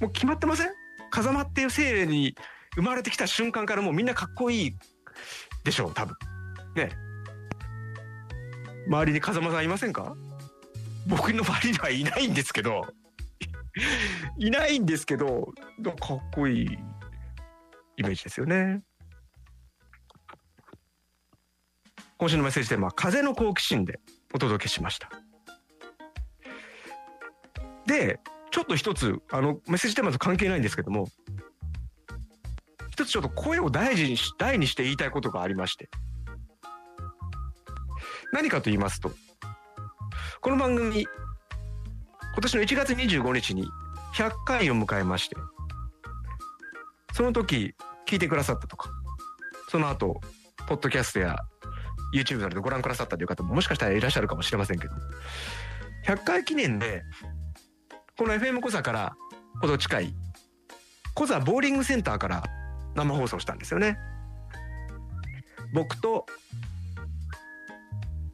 [0.00, 0.70] もう決まってません？
[1.10, 2.34] 風間っていう姓に
[2.74, 4.72] 生まれてきた瞬間からもうみんなかっこいい
[5.64, 6.16] でしょう多分。
[6.74, 6.90] ね。
[8.88, 10.16] 周りに風間さんいませんか？
[11.06, 12.86] 僕の周りにはいないんですけど。
[14.38, 15.50] いないんですけど
[15.98, 16.78] かっこいい
[17.96, 18.82] イメージですよね。
[22.18, 23.98] 今週のメッセージテーマは風の好奇心で
[24.34, 25.10] お届けしました。
[27.86, 28.20] で
[28.52, 31.08] ちょっと一つあのメッセージテーマと関係ないんですけども
[32.90, 35.90] 一つちょっと声を大事にし大にして言いたいことがありまして。
[38.32, 39.12] 何かと言いますと
[40.40, 41.08] この番組今
[42.40, 43.66] 年の1月25日に
[44.14, 45.36] 100回を迎えまして
[47.12, 47.74] その時
[48.08, 48.90] 聞いてくださったとか
[49.68, 50.20] その後
[50.66, 51.36] ポッドキャストや
[52.14, 54.94] YouTube などでご覧くださったという方ももしかしたらいらっしゃるかもしれませんけど
[56.06, 57.02] 100回記念で
[58.22, 59.16] この FM コザから
[59.60, 60.14] ほど近い
[61.12, 62.44] コザボーリングセンターから
[62.94, 63.98] 生放送したんですよね。
[65.74, 66.26] 僕と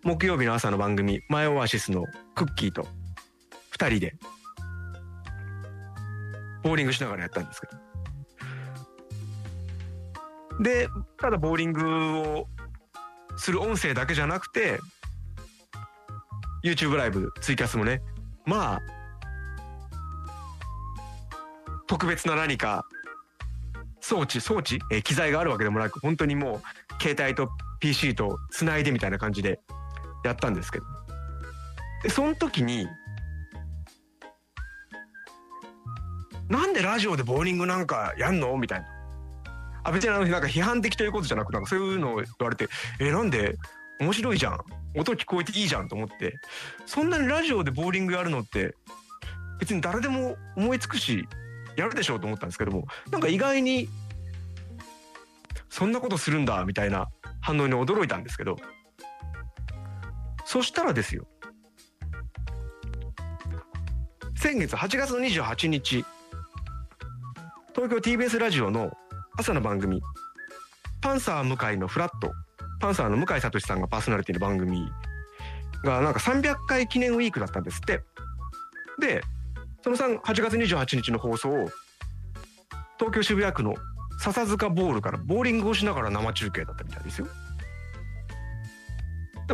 [0.05, 2.87] 木曜日の朝の番組「マイオアシス」のクッキーと
[3.79, 4.15] 2人で
[6.63, 7.69] ボーリングしながらやったんですけ
[10.59, 10.63] ど。
[10.63, 12.47] でただボーリングを
[13.39, 14.81] する音声だけじゃなくて
[16.63, 18.03] YouTube ライブツイキャスもね。
[18.45, 18.98] まあ
[21.89, 22.87] 特別な何か
[24.01, 26.63] 装置装置、えー、機材があるわけでもなく本当にも
[26.99, 27.49] う携帯と
[27.81, 29.59] PC とつないでみたいな感じで
[30.25, 30.85] やったんですけど。
[32.03, 32.87] でその時に
[36.49, 38.57] なんでラジオでボーリングなんかやんの？
[38.57, 38.87] みたいな。
[39.85, 42.69] あ別にあのなんか批判的ということじゃなくなんかそういうのを言われて
[43.01, 43.57] えなんで
[44.01, 44.59] 面白いじゃん。
[44.97, 46.35] 音聞こえていいじゃんと思って。
[46.87, 48.75] そんなにラジオでボーリングやるのって
[49.59, 51.29] 別に誰でも思いつくし
[51.79, 53.89] やるでしょうと思ったんですけどもなんか意外に
[55.71, 57.09] そんなことするんだみたいな
[57.41, 58.57] 反応に驚いたんですけど
[60.45, 61.29] そしたらですよ
[64.37, 66.05] 先月8月の28日
[67.75, 68.91] 東京 TBS ラジオの
[69.37, 70.03] 朝の番組
[71.01, 72.33] 「パンサー向井のフラット」
[72.81, 74.91] パンサーの向井聡さんがパーソナリティの番組
[75.85, 78.03] がなんか300回記念ウィークだったんですって。
[79.01, 79.23] で
[79.83, 81.71] その3 8月28日の放送を
[82.99, 83.75] 東京渋谷区の
[84.21, 87.29] 笹塚ボールからボーリングをしながら生中継だったみたいですよ。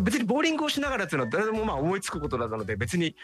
[0.03, 3.15] 別にボーリングをしながらっていうのは誰でもまあ思いつくことなので別に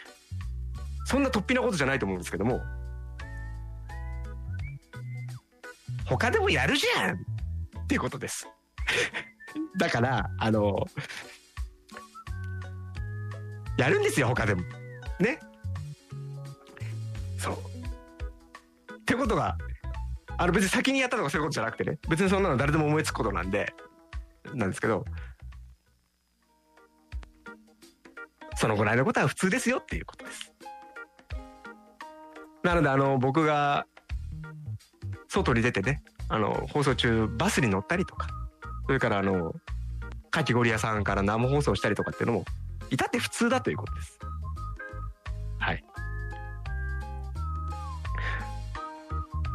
[1.05, 2.61] そんな突飛なことじゃないと思うんですけども。
[6.05, 7.15] 他でもやるじゃん！
[7.15, 8.47] っていうことです。
[9.79, 10.85] だからあの
[13.77, 14.61] やるんですよ他でも。
[15.19, 15.39] ね？
[19.11, 19.57] ってことが
[20.37, 23.73] あの別に先にやったとかそういうことじゃなくてね別にそんなの誰でも思いつくことなんで
[24.53, 25.03] なんですけど
[28.55, 30.53] そのぐらいのことは普通ですよっていうことです。
[32.63, 33.85] なのであの僕が
[35.27, 38.27] 外に出てねあの放送中バスに乗ったりとか
[38.85, 39.53] それからあの
[40.29, 42.45] かき氷屋さんから生放送したりとかっていうのも
[42.91, 44.19] 至って普通だということです。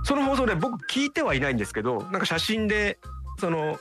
[0.06, 3.00] その放送で僕聞いてはいないんですけどなんか写真で
[3.40, 3.76] その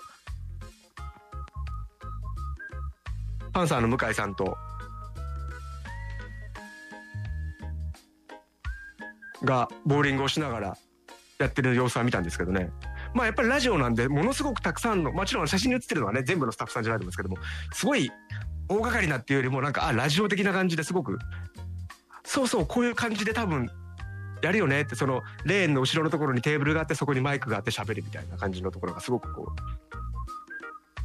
[3.53, 4.57] パンサーの向井さんと
[9.43, 10.77] がボーリングをしながら
[11.37, 12.71] やってる様子は見たんですけどね。
[13.13, 17.37] まあやっぱりラジオなんでものすごくたくさんのもちろん写真に写ってるのはね全部のスタッフさんじゃないんですけども
[17.71, 18.11] すごい
[18.67, 21.19] 大掛かりなっていうよりもなんかあラジオ的な感じですごく
[22.23, 23.69] そうそうこういう感じで多分
[24.45, 29.55] やるよねってそのレーンの後ろのところにテーブルがあってそこにマイクがあって喋るみたいな感じのところがすごくこう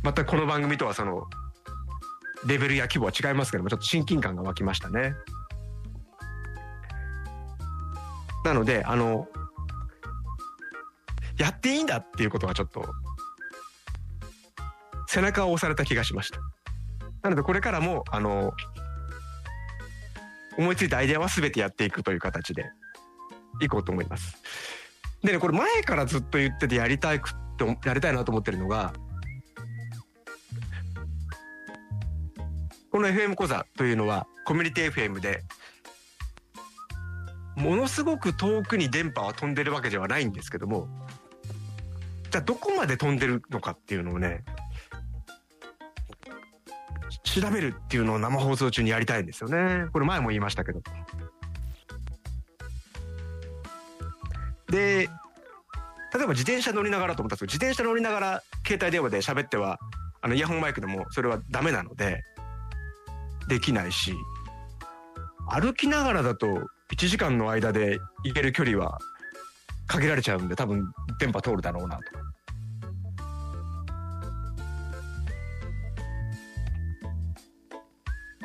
[0.02, 1.26] またこの番組とはその
[2.46, 5.14] レベルや規模は違いますけどもちょっと親近感が湧きましたね。
[8.44, 9.28] なのであの
[11.38, 12.84] やっていいんだっていうことがちょっと
[15.06, 16.40] 背中を押された気がしました。
[17.22, 18.52] なのでこれからもあの
[20.56, 22.70] 思いついたアイデアは全てやっていくという形で
[23.60, 24.36] いこうと思います。
[25.22, 28.92] でねこれ前からずっと言っててやりたいくってやりたいなと思ってるのが
[32.90, 35.42] この FM 講座というのはコミュニティ FM で
[37.56, 40.88] ものすごく遠くに電波は飛んでるわけではないんですけども
[42.30, 44.42] じゃあどこまで飛んでるのかっていうのをね
[47.22, 50.80] 調べるっていうのを生放送中にやりたいんですよねこれ前も言いましたけど
[54.70, 55.08] で
[56.12, 59.78] 例えば自転車乗りながらと思ったんですけど自転車乗りながら携帯電話で喋っては
[60.22, 62.22] あのイヤホンマイクでもそれはダメなので
[63.48, 64.14] できないし
[65.48, 66.46] 歩きながらだと
[66.92, 68.98] 1時間の間で行ける距離は
[69.86, 72.02] 限られちゃうんで多分電波通るだろうなと。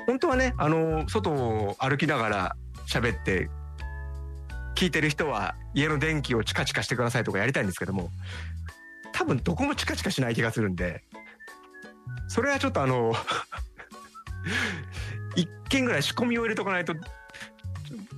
[0.08, 2.56] 本当はねあの外を歩きながら
[2.88, 3.50] 喋って
[4.76, 8.10] 聞いてる人は家の電気をチカチカしてくださいとかやりたいんですけども
[9.14, 11.02] 多分どこもチカチカしない気がするんで
[12.28, 13.14] それはちょっとあの
[15.36, 16.94] 一件ぐらい仕込みを入れとかないと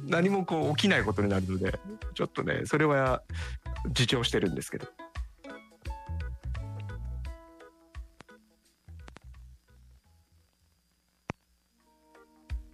[0.06, 1.80] 何もこう起きないことになるので
[2.16, 3.22] ちょっとねそれは
[3.86, 4.88] 自重してるんですけど。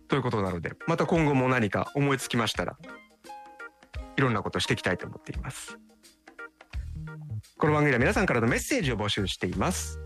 [0.07, 2.77] ということなのでまた今後も何か思いつきましたら
[4.17, 5.77] いろんなことをしていきたいと思っています。
[7.57, 9.99] この番組では皆さんからのメッセージを募集しています。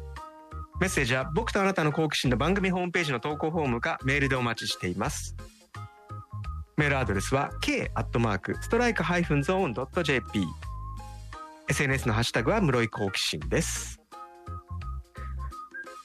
[0.80, 5.36] メッセージは僕とあなたの好奇心の番組ホームページの投稿フォームかメールでお待ちしています。
[6.78, 10.45] メールアドレスは k アットマークストライクハイフンゾーンドット jp
[11.68, 13.99] SNS のハッシュタグは室井好奇心です。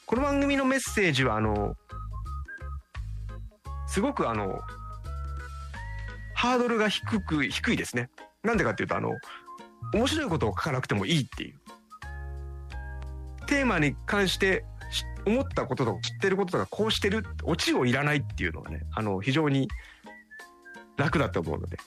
[0.06, 1.74] この番組のメッセージはあの
[3.86, 4.58] すごくあの
[6.42, 8.10] ハードルが低く低いですね。
[8.42, 9.12] なんでかっていうとあの
[9.94, 11.54] 面白いことを書かなくてもいいっていう。
[13.46, 14.64] テーマに関して
[15.24, 19.68] 思ったこととか知ってることとかこうしてるオチをいらないっていうのはねあの非常に
[20.96, 21.78] 楽だと思うので。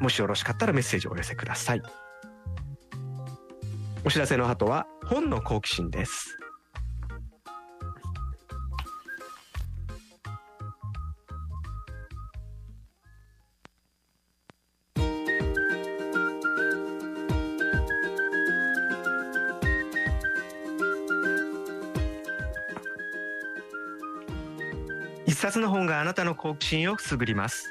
[0.00, 1.82] もしよろしかったらメッセージをお寄せください。
[4.06, 6.38] お知らせの後は本の好奇心です。
[25.42, 27.68] 冊の本があなたの好奇心をくすぐります。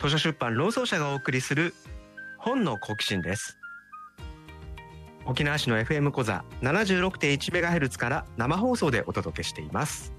[0.00, 1.74] 図書出版労働者がお送りする
[2.38, 3.58] 本の好奇心です。
[5.26, 10.14] 沖縄市の FM 小座 76.1MHz から生放送でお届けしています。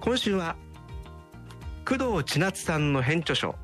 [0.00, 0.56] 今週は
[1.86, 3.54] 工藤千夏さんの編著書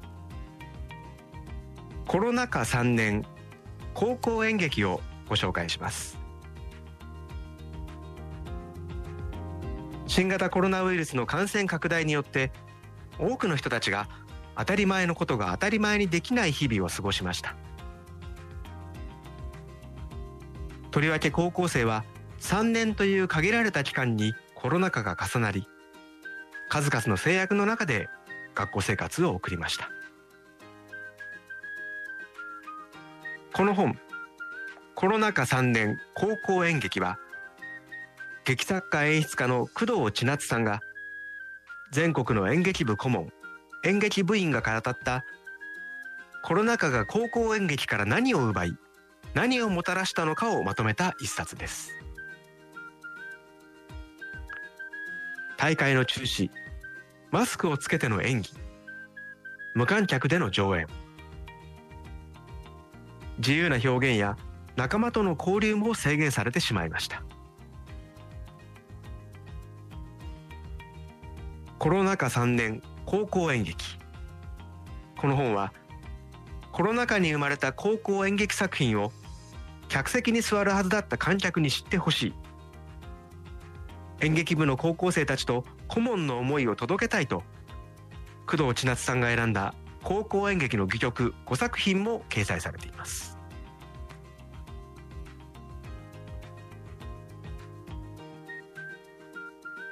[2.06, 3.24] コロナ禍3年
[3.92, 6.23] 高校演劇をご紹介します。
[10.14, 12.52] 新型コロナウイルスの感染拡大によって
[13.18, 14.08] 多くの人たちが
[14.56, 17.56] 当たり前のことが当たり前にできない日々を過ごしました。
[20.92, 22.04] とりわけ高校生は
[22.38, 25.66] 3年という限られた期間にコロナ禍が重なり
[26.68, 28.08] 数々の制約の中で
[28.54, 29.90] 学校生活を送りました。
[33.52, 33.98] この本
[34.94, 37.18] コロナ禍3年高校演劇は
[38.44, 40.80] 劇作家演出家の工藤千夏さんが
[41.92, 43.32] 全国の演劇部顧問
[43.84, 45.24] 演劇部員が語った
[46.42, 48.76] コロナ禍が高校演劇から何を奪い
[49.32, 51.90] 何をもたらしたのかをまとめた一冊です。
[55.56, 56.50] 大会の中止
[57.30, 58.50] マスクをつけての演技
[59.74, 60.86] 無観客での上演
[63.38, 64.36] 自由な表現や
[64.76, 67.22] 仲間との交流も制限されてしまいました。
[71.78, 73.98] コロナ禍3年高校演劇。
[75.18, 75.72] この本は
[76.72, 79.12] コロナ禍に生まれた高校演劇作品を
[79.88, 82.34] 客席に座るはずだった観客に知ってほしい。
[84.20, 87.42] 演劇部の高校生たちと顧問の思いを届けたいと
[88.46, 93.36] 工藤千夏さんが選んだ高校演劇の戯曲5作品も掲載されています。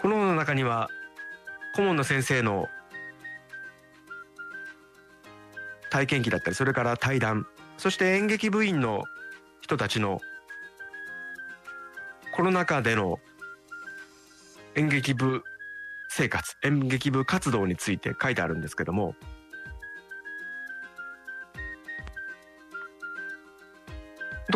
[0.01, 0.89] この本の中には
[1.75, 2.69] 顧問の先生の
[5.91, 7.47] 体験記だったりそれから対談
[7.77, 9.05] そして演劇部員の
[9.61, 10.21] 人たちの
[12.35, 13.19] コロナ禍での
[14.75, 15.43] 演劇部
[16.09, 19.15] 生活演劇部活動について書いてあるんですけども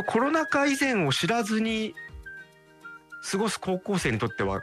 [0.07, 1.95] コロナ禍以前を知らずに
[3.31, 4.62] 過ごす高校生にとっては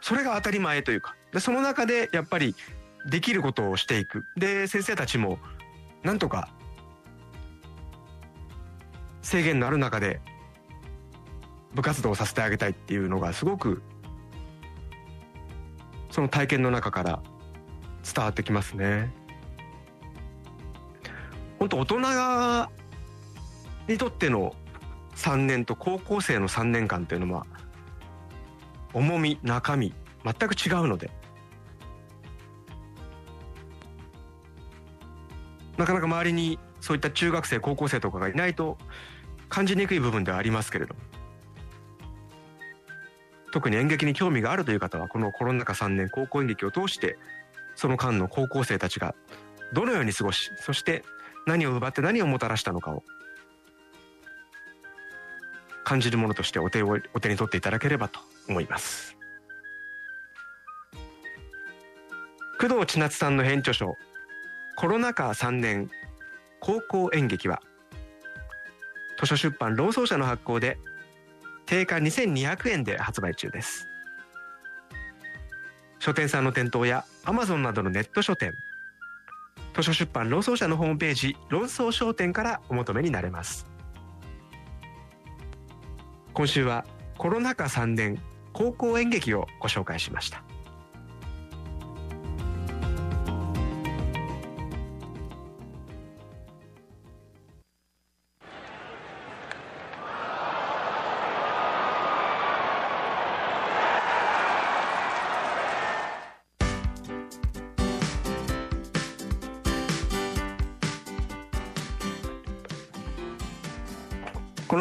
[0.00, 2.54] それが当たり前というかでその中でやっぱり
[3.06, 5.38] できることをしていくで先生たちも
[6.02, 6.50] なんとか
[9.22, 10.20] 制限のある中で
[11.74, 13.82] 部活動をさせてあげたいっていうのがすごく
[16.10, 17.22] その体験の中から
[18.02, 19.12] 伝わってきますね。
[21.58, 22.70] 本当大人が
[23.86, 24.54] にとっての
[25.16, 27.46] 3年と高校生の3年間っていうのは
[28.92, 29.92] 重み中身
[30.24, 31.10] 全く違うので。
[35.80, 38.76] なかなか周りにそういった中学生高校生とかがいないと
[39.48, 40.94] 感じにくい部分ではありますけれど
[43.50, 47.16] 特に演劇に興味があるという方はこのコロナ禍3年高校演劇を通して
[47.76, 49.14] その間の高校生たちが
[49.72, 51.02] どのように過ごしそして
[51.46, 53.02] 何を奪って何をもたらしたのかを
[55.82, 58.20] 感じるものとしてお手をお手に取っていただければと。
[58.50, 59.16] 思います。
[62.60, 63.96] 工藤千夏さんの編著書
[64.76, 65.90] コロナ禍3年
[66.60, 67.62] 高校演劇は
[69.18, 70.78] 図書出版労装社の発行で
[71.64, 73.86] 定価2200円で発売中です。
[76.00, 78.54] 書店さんの店頭やアマゾンなどのネット書店
[79.74, 83.66] 図書出版労装社のホームページ論争商店からお求めになれます。
[86.32, 86.84] 今週は
[87.18, 88.18] コロナ禍3年
[88.52, 90.42] 高校演劇をご紹介しました。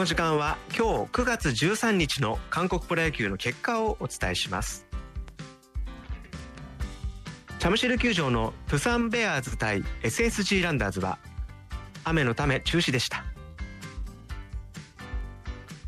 [0.10, 4.88] 時間は今日9月13日の韓国プロ野球の結果をお伝えします。
[7.60, 11.20] チャムシル球場のプサンベアーズ対 SSG ランダーズは
[12.06, 13.24] 雨のため中止でした。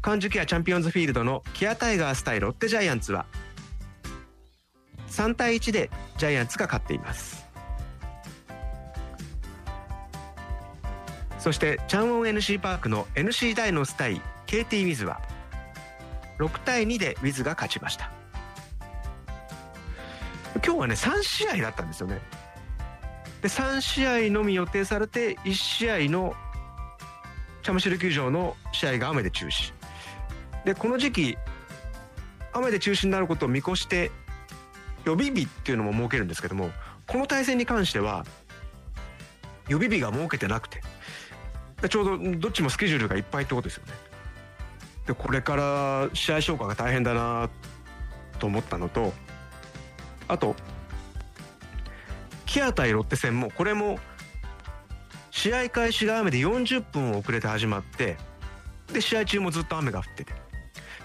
[0.03, 3.26] カンジュキアチャンピオンズフィールドのキアタイガース対ロッテジャイアンツは
[5.07, 7.41] 3対1でジャイアンツが勝っています。
[11.42, 15.20] そしてチャンウォン NC パークの NC ダイノス対 KT ウィズは
[16.38, 18.12] 6対2でウィズが勝ちました。
[20.64, 22.22] 今日はね3試合だったんですよね。
[23.42, 26.36] で3試合のみ予定されて1試合の
[27.64, 29.74] チャムシル球場の試合が雨で中止。
[30.64, 31.38] でこの時期
[32.54, 34.12] 雨で中止になることを見越して
[35.06, 36.70] 予備日っていうのも設けるんですけども
[37.08, 38.28] この対戦に関しては
[39.68, 40.84] 予備日が設けてなくて。
[41.90, 43.94] ちょうどどっちもスケジュールがいっぱいってことですよね。
[45.08, 47.50] でこれから試合消化が大変だな
[48.40, 49.14] と思ったのと
[50.28, 50.56] あと
[52.46, 54.00] キア対ロッテ戦もこれも
[55.32, 58.18] 試合開始が雨で40分遅れて始まって
[58.94, 60.34] で試合中もずっと雨が降ってて。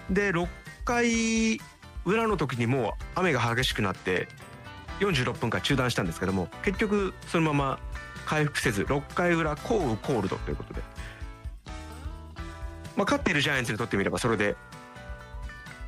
[0.09, 0.47] で6
[0.85, 1.59] 回
[2.05, 4.27] 裏の時にもう雨が激しくなって
[4.99, 7.79] 46分間中断したんですけども結局そのまま
[8.27, 10.81] 回復せず6回裏降雨コールドということで、
[12.97, 14.57] まあ、勝っているジャイアンツにとってみればそれで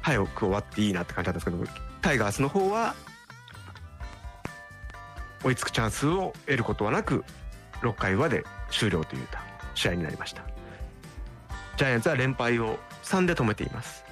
[0.02, 1.58] 早く終わっていいなって感じなんですけど
[2.02, 2.96] タイガースの方は
[5.44, 7.26] 追いつくチャンスを得ることはなく
[7.82, 9.28] 6回裏で終了という
[9.76, 10.44] 試合になりました。
[11.76, 14.04] ジャイアンツは連敗を3で止めています。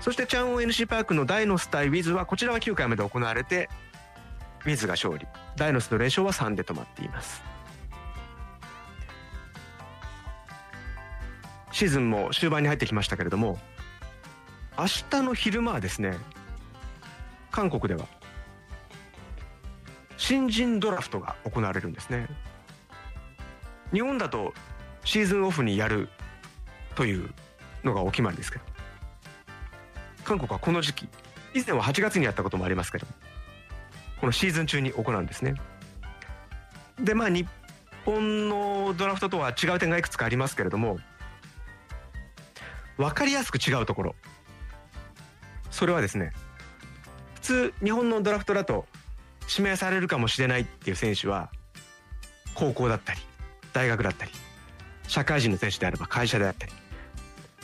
[0.00, 3.70] そしてチャンオン NC パークのダイノス対ウィズはこちらは9回まで行われて
[4.64, 5.26] ウィズが勝利。
[5.56, 7.42] ダイノスの連勝は3で止まっています。
[11.72, 13.58] シーズンも終盤に入ってきましたけれども
[14.78, 16.16] 明日の昼間はですね
[17.50, 18.06] 韓国では
[20.18, 22.28] 新人ドラフトが行われるんですね。
[23.92, 24.54] 日本だと
[25.04, 26.08] シーズンオフにやる
[26.94, 27.30] という
[27.82, 28.64] のがお決まりですけど
[30.24, 31.08] 韓国はこの時期
[31.54, 33.06] 以前は8月にやったこともありますけど
[34.22, 35.54] このシーズン中に行うんですね。
[37.00, 37.44] でまあ日
[38.04, 41.00] 本のドラフトとは違う点がいくつかありますけれども
[42.98, 44.14] 分かりやすく違うところ。
[45.72, 46.32] それはですね
[47.34, 48.86] 普通日本のドラフトだと
[49.50, 51.50] 指名されるかもしれないっていう選手は
[52.54, 53.20] 高校だったり
[53.72, 54.30] 大学だったり
[55.08, 56.72] 社会人の選手であれば会社であったり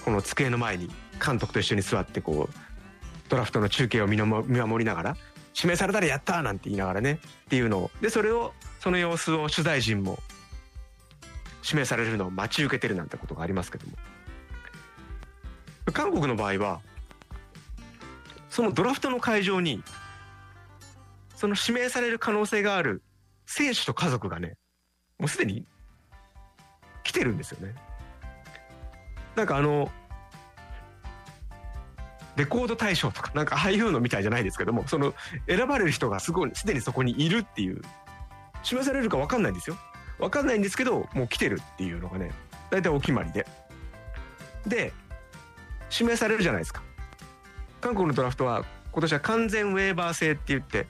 [0.04, 0.90] この机の前に
[1.24, 2.54] 監督と一緒に座ってこう
[3.28, 5.16] ドラフトの中継を見守りながら
[5.58, 10.20] 指名されたらやったなんて言いながらねっていうのをでそれをその様子を取材陣も
[11.64, 13.92] 指名されるのを待ち受けてるなんてことがありますけども
[15.92, 16.80] 韓国の場合は
[18.50, 19.82] そのドラフトの会場に
[21.34, 23.02] その指名される可能性がある
[23.46, 24.54] 選手と家族がね
[25.18, 25.64] もうすでに
[27.02, 27.74] 来てるんですよね。
[29.34, 29.90] なんかあの
[32.38, 35.12] レコード大賞とかなんかああいうのみたいじゃないですけどもその
[35.46, 37.82] 選ばれる人がすごいすでにそこにいるっていう。
[38.62, 39.76] 示されるか分かんないんですよ。
[40.18, 42.32] 分かんないんですけどもう来てるっていうのがね
[42.70, 43.46] 大体お決まりで。
[44.66, 44.92] で
[45.90, 46.82] 指名されるじゃないですか。
[47.80, 50.86] 韓国のドラフトは今年は完全ウェーバー制って言って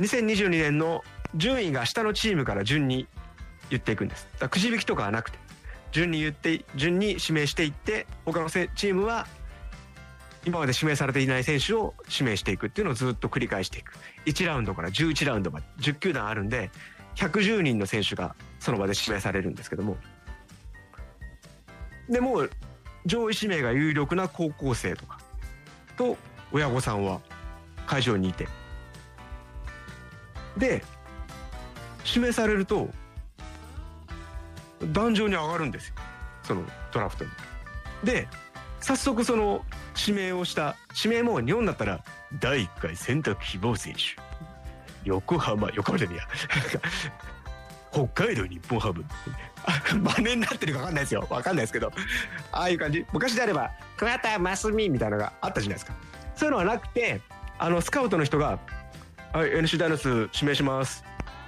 [0.00, 3.06] 2022年の順位が下のチームから順に
[3.68, 4.28] 言っていくんです。
[4.38, 5.38] だくじ引きとかはなくて
[5.92, 9.26] 順に言って順に指名していって他のチームは
[10.46, 13.92] 今まで指名されていない選手を指名していくっていうのをずっと繰り返していく。
[14.26, 15.66] 1ラウンドから11ラウンドまで。
[15.80, 16.70] 10球団あるんで
[17.16, 19.96] 110人の選手がその場で指名されるんですけども。
[22.08, 22.50] でもう
[23.06, 25.18] 上位指名が有力な高校生とか。
[25.96, 26.16] と
[26.52, 27.20] 親御さんは
[27.84, 28.46] 会場にいて。
[30.56, 30.84] で
[32.06, 32.88] 指名されると
[34.92, 35.94] 壇上に上がるんですよ。
[36.44, 37.30] そのドラフトに。
[38.04, 38.28] で
[38.80, 39.64] 早速その
[39.98, 42.04] 指名をした指名も日本だったら
[42.40, 44.00] 第1回選択希望選手。
[45.04, 46.24] 横浜横浜じゃねえや。
[48.12, 49.04] 北海道日本ハム。
[50.16, 51.26] 真似になってるか分かんないですよ。
[51.28, 51.92] 分かんないですけど。
[52.52, 53.06] ああいう感じ。
[53.12, 55.94] 昔であれば桑田真澄みたいなのがあったじゃないですか。
[56.34, 57.20] そういうのはなくて
[57.58, 58.58] あのスカウトの人が
[59.32, 61.04] 「はい NC ダイノス指名します」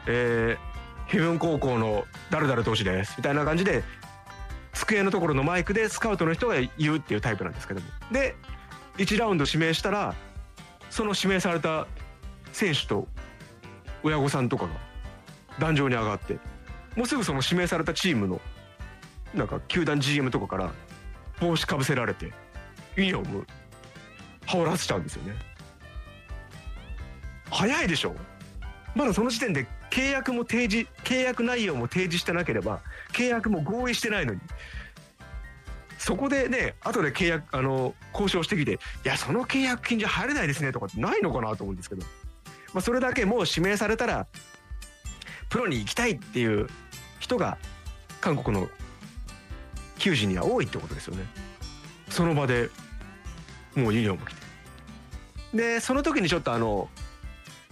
[0.06, 3.84] えー「ヘブン高校の誰々投手です」みたいな感じで
[4.78, 7.86] 机のところのマイクでスカウトの人が言うっていうタイプなんですけども。
[8.12, 8.36] で
[8.96, 10.14] 1ラウンド指名したら
[10.90, 11.86] その指名された
[12.52, 13.06] 選手と
[14.02, 14.70] 親御さんとかが
[15.58, 16.38] 壇上に上がって
[16.96, 18.40] もうすぐその指名されたチームの
[19.34, 20.70] なんか球団 GM とかから
[21.40, 22.32] 帽子かぶせられて
[22.96, 23.46] ユニフォーム
[24.46, 25.34] 羽織らせちゃうんですよね。
[27.50, 28.14] 早いでしょ？
[28.94, 32.80] まだその時点で契約も提示契約内容も提示してなければ
[33.12, 34.40] 契約も合意してないのに。
[35.98, 42.02] そこでね後で契約あの交渉してきていやその契約金じゃ入れないですねとかってないのかなと思うんですけど、
[42.72, 44.28] まあ、それだけもう指名されたら
[45.50, 46.68] プロに行きたいっていう
[47.18, 47.58] 人が
[48.20, 48.68] 韓国の
[49.98, 51.24] 球児には多いってことですよね。
[52.08, 52.70] その場で
[53.74, 54.48] もうユニフォーム着て。
[55.54, 56.88] でその時にちょっとあの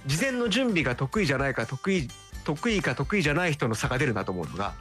[0.07, 2.09] 事前の準備が得意じゃないか得意
[2.45, 4.75] 得意か得意じゃない人の差が出るなと思うのが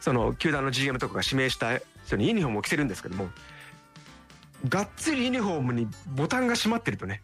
[0.00, 3.28] その球団の GM とかが指名した人にユニフォームを着せるんですけども
[4.68, 7.22] がっつりユニフォームにボタンが閉まってるとね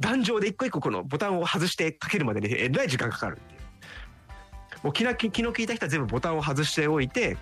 [0.00, 3.62] 壇上で一個一個このボタンを外してかけるまでにえらい時間かかるっていう。
[4.82, 7.36] もう気の気の利いた人は全部ボタンを外しておいて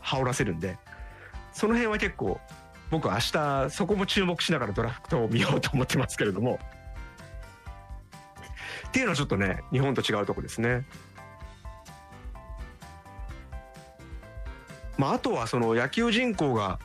[0.00, 0.78] 羽織らせるんで
[1.52, 2.40] その辺は結構
[2.90, 6.58] 僕は明日そこも注目しながらドラフトを見ようと思ってますけれども
[8.94, 10.84] っていうのはちょっとね日本と違うとこですね。
[14.96, 16.78] まあ、あとはその野球人口が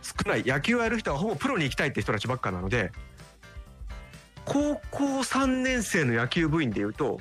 [0.00, 2.90] 少ない野球をやる人はほぼプロに行きたいって人たちばっかなので
[4.46, 7.20] 高校3年生の野球部員でいうと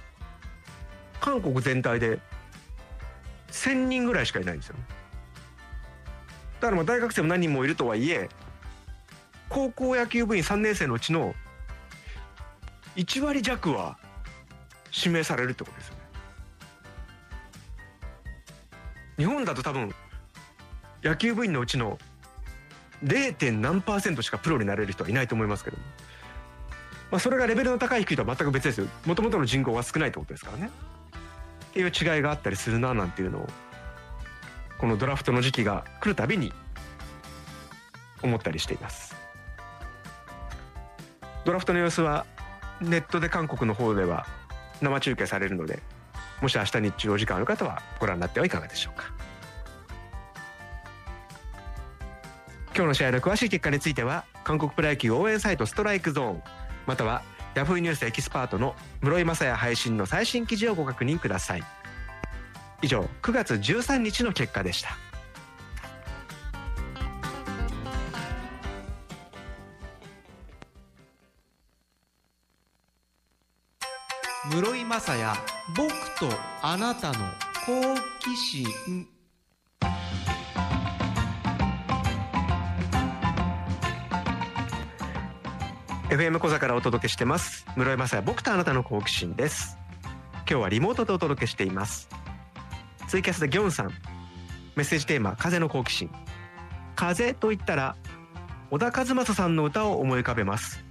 [1.20, 2.20] 韓国全体で
[3.52, 4.78] 1,000人ぐらいしかいないんですよ。
[6.62, 8.30] だからまあ大学生も何人もいるとはいえ
[9.50, 11.36] 高校野球部員3年生のうちの
[12.98, 13.98] 1割弱は
[14.92, 16.02] 指名されるってことですよね。
[19.18, 19.94] 日本だと多分
[21.04, 21.98] 野球部員のうちの
[23.04, 23.52] 0.
[23.52, 25.84] 何パーセントしかプロになれる人はいないと思いますけども、
[27.12, 30.72] まあ、それがレベルの高い低いとは全く別ですよもともとの人口が少ないってことですからね
[31.70, 33.48] っていう違いがあったりするななんていうのを
[34.80, 36.52] このドラフトの時期が来るたびに
[38.24, 39.16] 思ったりしています
[41.46, 42.26] ドラフトの様子は
[42.82, 44.26] ネットで韓国の方では
[44.82, 45.82] 生中継されるので
[46.42, 49.06] もし明日日中お時間ある方はご覧になってはいかがでしょうか。
[52.76, 56.44] 今日の試合の詳しい結果については韓国プロ野球応援サイトストライクゾーン
[56.86, 57.24] または
[57.56, 61.64] ヤフーニュースエキスパートの室井雅也配信の最新記事をご確認ください。
[62.84, 65.07] 以上9月13日の結果でした。
[74.98, 75.28] 雅也
[75.76, 76.28] 僕と
[76.64, 77.20] あなたの
[77.68, 78.66] 好奇心
[86.10, 87.68] 「FM 小座からお届けしてます。
[87.76, 89.78] 室井雅也僕とあなたの好奇心」です。
[90.50, 92.10] 今日はリモートでお届けしています。
[93.08, 93.92] ツイキャスでギョンさん。
[94.76, 96.10] メッセージテーマ「風の好奇心」
[96.98, 97.96] 風と言ったら
[98.72, 100.84] 小田和正さんの歌を思い浮かべます。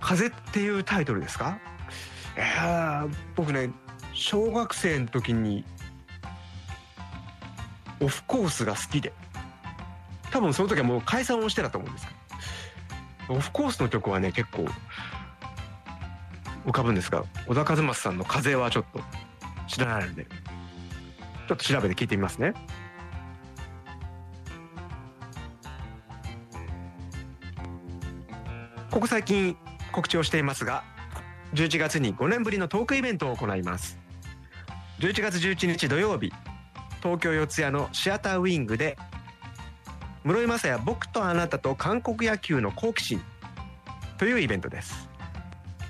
[0.00, 1.58] 風っていうタイトルですか？
[2.36, 3.06] いや
[3.36, 3.70] 僕ね
[4.12, 5.64] 小学生の時に
[8.00, 9.12] オフコースが好きで
[10.30, 12.06] 多分その時はもう解散をしてたと思うんです
[13.28, 14.66] オフコースの曲はね結構
[16.66, 19.00] 浮かぶんですが小田和正さんの「風」はちょっと
[19.68, 22.54] 知らないのでちょっと調べて聞いてみますね。
[28.90, 29.56] ここ最近
[29.90, 30.84] 告知をしていますが
[31.54, 33.98] 11月に5年ぶりのトークイベントを行います。
[34.98, 36.32] 11月11日土曜日
[37.02, 38.96] 東京四谷のシアターウィングで
[40.24, 43.22] 室井雅也僕とあなたと韓国野球の好奇心
[44.18, 45.08] というイベントです。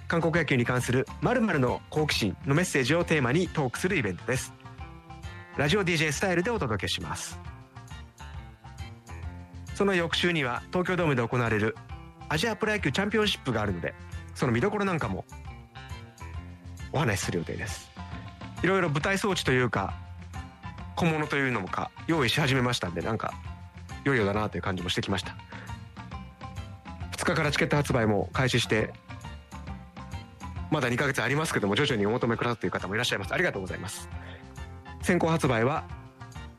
[0.06, 4.52] 韓国野球に関する〇〇の好奇心のメッセージをテーマにトークするイベントです。
[5.56, 7.38] ラジオ DJ スタイルでお届けします。
[9.74, 11.74] その翌週には東京ドームで行われる
[12.28, 13.94] アジアプロ野球チャンピオンシップがあるので
[14.34, 15.24] その見どころなんかも
[16.95, 17.90] お話しする予定です。
[18.62, 19.95] いろいろ舞台装置というか
[20.97, 23.34] 小物というのもか用意し始めましたんでなんか
[24.07, 25.36] いよいよだなという感じもしてきました。
[27.12, 28.92] 2日からチケット発売も開始して
[30.70, 33.34] まだ2ヶ月ありますけども徐々にお求めくださっている方もいらっしゃいます。
[33.34, 34.09] ありがとうございます。
[35.03, 35.84] 先行発売は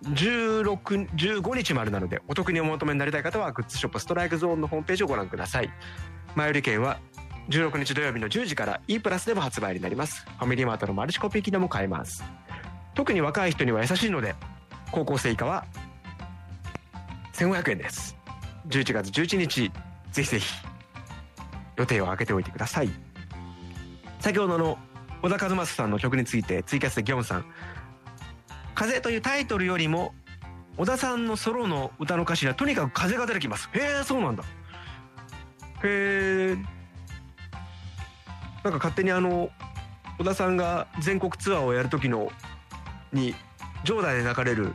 [0.04, 5.70] 16 15日までなのでお得にお求めになりたい方はグッズショップストライクゾーンのホームページをご覧ください。
[6.36, 7.00] 前売り券は
[7.50, 10.26] 16日土曜日の10時から E プラスでも発売になります。
[10.40, 12.24] ファミリーマートのマルチコピー機能も買えます。
[12.96, 14.36] 特に若い人には優しいので
[14.92, 15.66] 高校生以下は
[17.34, 18.16] 1500円です。
[18.70, 19.72] 11月11日
[20.12, 20.54] ぜひぜひ
[21.78, 22.90] 予定を空けておいてください。
[24.20, 24.80] 先ほどの
[25.22, 27.46] 小田和正さんの曲についてツイキャスでギョンさん
[28.74, 30.16] 「風」というタイトルよりも
[30.78, 33.70] 小田さんのソロの歌の歌詞にはとにかく風が出てきます。
[33.74, 34.44] へえそうなんだ。
[35.84, 36.75] へえ
[38.66, 39.52] なんか勝手にあの
[40.18, 42.32] 小田さんが全国ツアーをやる時の
[43.14, 43.36] に
[43.84, 44.74] 場内で流れる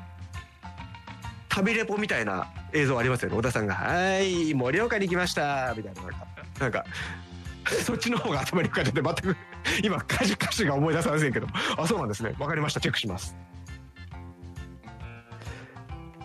[1.49, 6.03] 旅レポみたいな映像ありますよね小田さんが「はい盛岡に来ました」みたいな。
[6.03, 6.27] なんか
[6.61, 6.85] なんか
[7.85, 9.37] そっちの方が頭に浮かんでて全く
[9.83, 11.49] 今歌詞歌詞が思い出さませんけど。
[11.77, 12.35] あそうなんですね。
[12.39, 12.81] わかりました。
[12.81, 13.35] チェックします。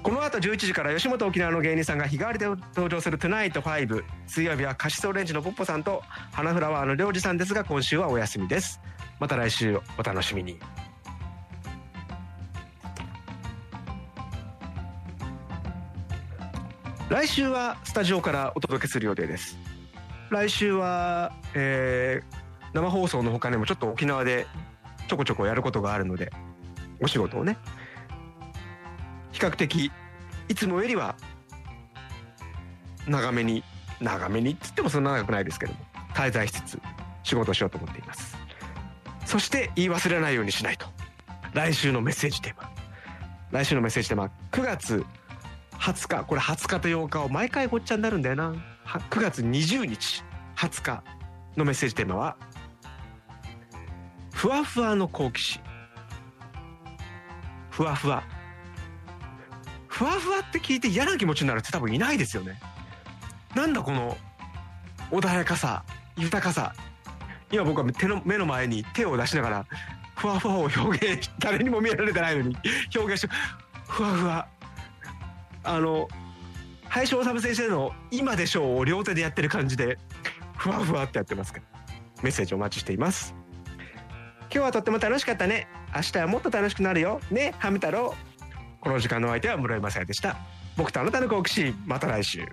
[0.05, 8.79] この後11時から吉本沖縄の芸人さんが日替わりで登場する「Tonight5」水曜日はカシスオレンジのポッポさんと花フラワーのりょうじさんですが今週はお休みです。
[9.19, 10.59] また来週お楽しみに。
[17.09, 19.57] 来週はスタジオからお届けする予定です。
[20.29, 22.45] 来週は、えー
[22.75, 24.45] 生放送の他にもちょっと沖縄で
[25.07, 26.31] ちょこちょこやることがあるので
[27.01, 27.57] お仕事をね
[29.45, 29.91] 較的
[30.47, 31.15] いつもよりは
[33.07, 33.63] 長めに
[34.01, 35.79] 長めにっつってもそんな長くないですけども
[36.13, 36.81] 滞在しつつ
[37.23, 38.37] 仕事しようと思っています。
[39.25, 40.85] そして言い忘れないようにしないと。
[41.53, 42.69] 来週のメッセージテーマ。
[43.51, 45.05] 来週のメッセージテーマ9月
[45.79, 48.53] 20日これ20日と8日を毎回ごっちゃになるんだよな。
[48.85, 50.23] 9月20日
[50.55, 51.03] 20日
[51.57, 52.37] のメッセージテーマは
[54.33, 55.61] ふわふわの好奇心。
[57.71, 58.23] ふわふわ。
[59.95, 62.59] ふわふわって聞いて嫌な気持ちになるって多分いないですよね。
[63.55, 64.17] なんだこの
[65.09, 65.85] 穏やかさ
[66.17, 66.73] 豊かさ。
[67.49, 69.65] 今僕は手の目の前に手を出しながら
[70.15, 72.57] ふわふわを表現し誰にも見られてないのに
[72.93, 73.33] 表現して
[73.87, 74.47] ふわふわ。
[75.63, 76.09] あの
[76.89, 79.97] 林修先生の「今でしょう」を両手でやってる感じで
[80.57, 81.65] ふわふわってやってますから。
[82.21, 83.33] メッセージお待ちしています。
[84.41, 85.69] 今日はとっても楽しかったね。
[85.95, 87.21] 明日はもっと楽しくなるよ。
[87.31, 88.13] ねハム太郎。
[88.85, 90.37] この時間のお相手は室井雅也でした。
[90.77, 92.47] 僕とあなたの好奇心また来週。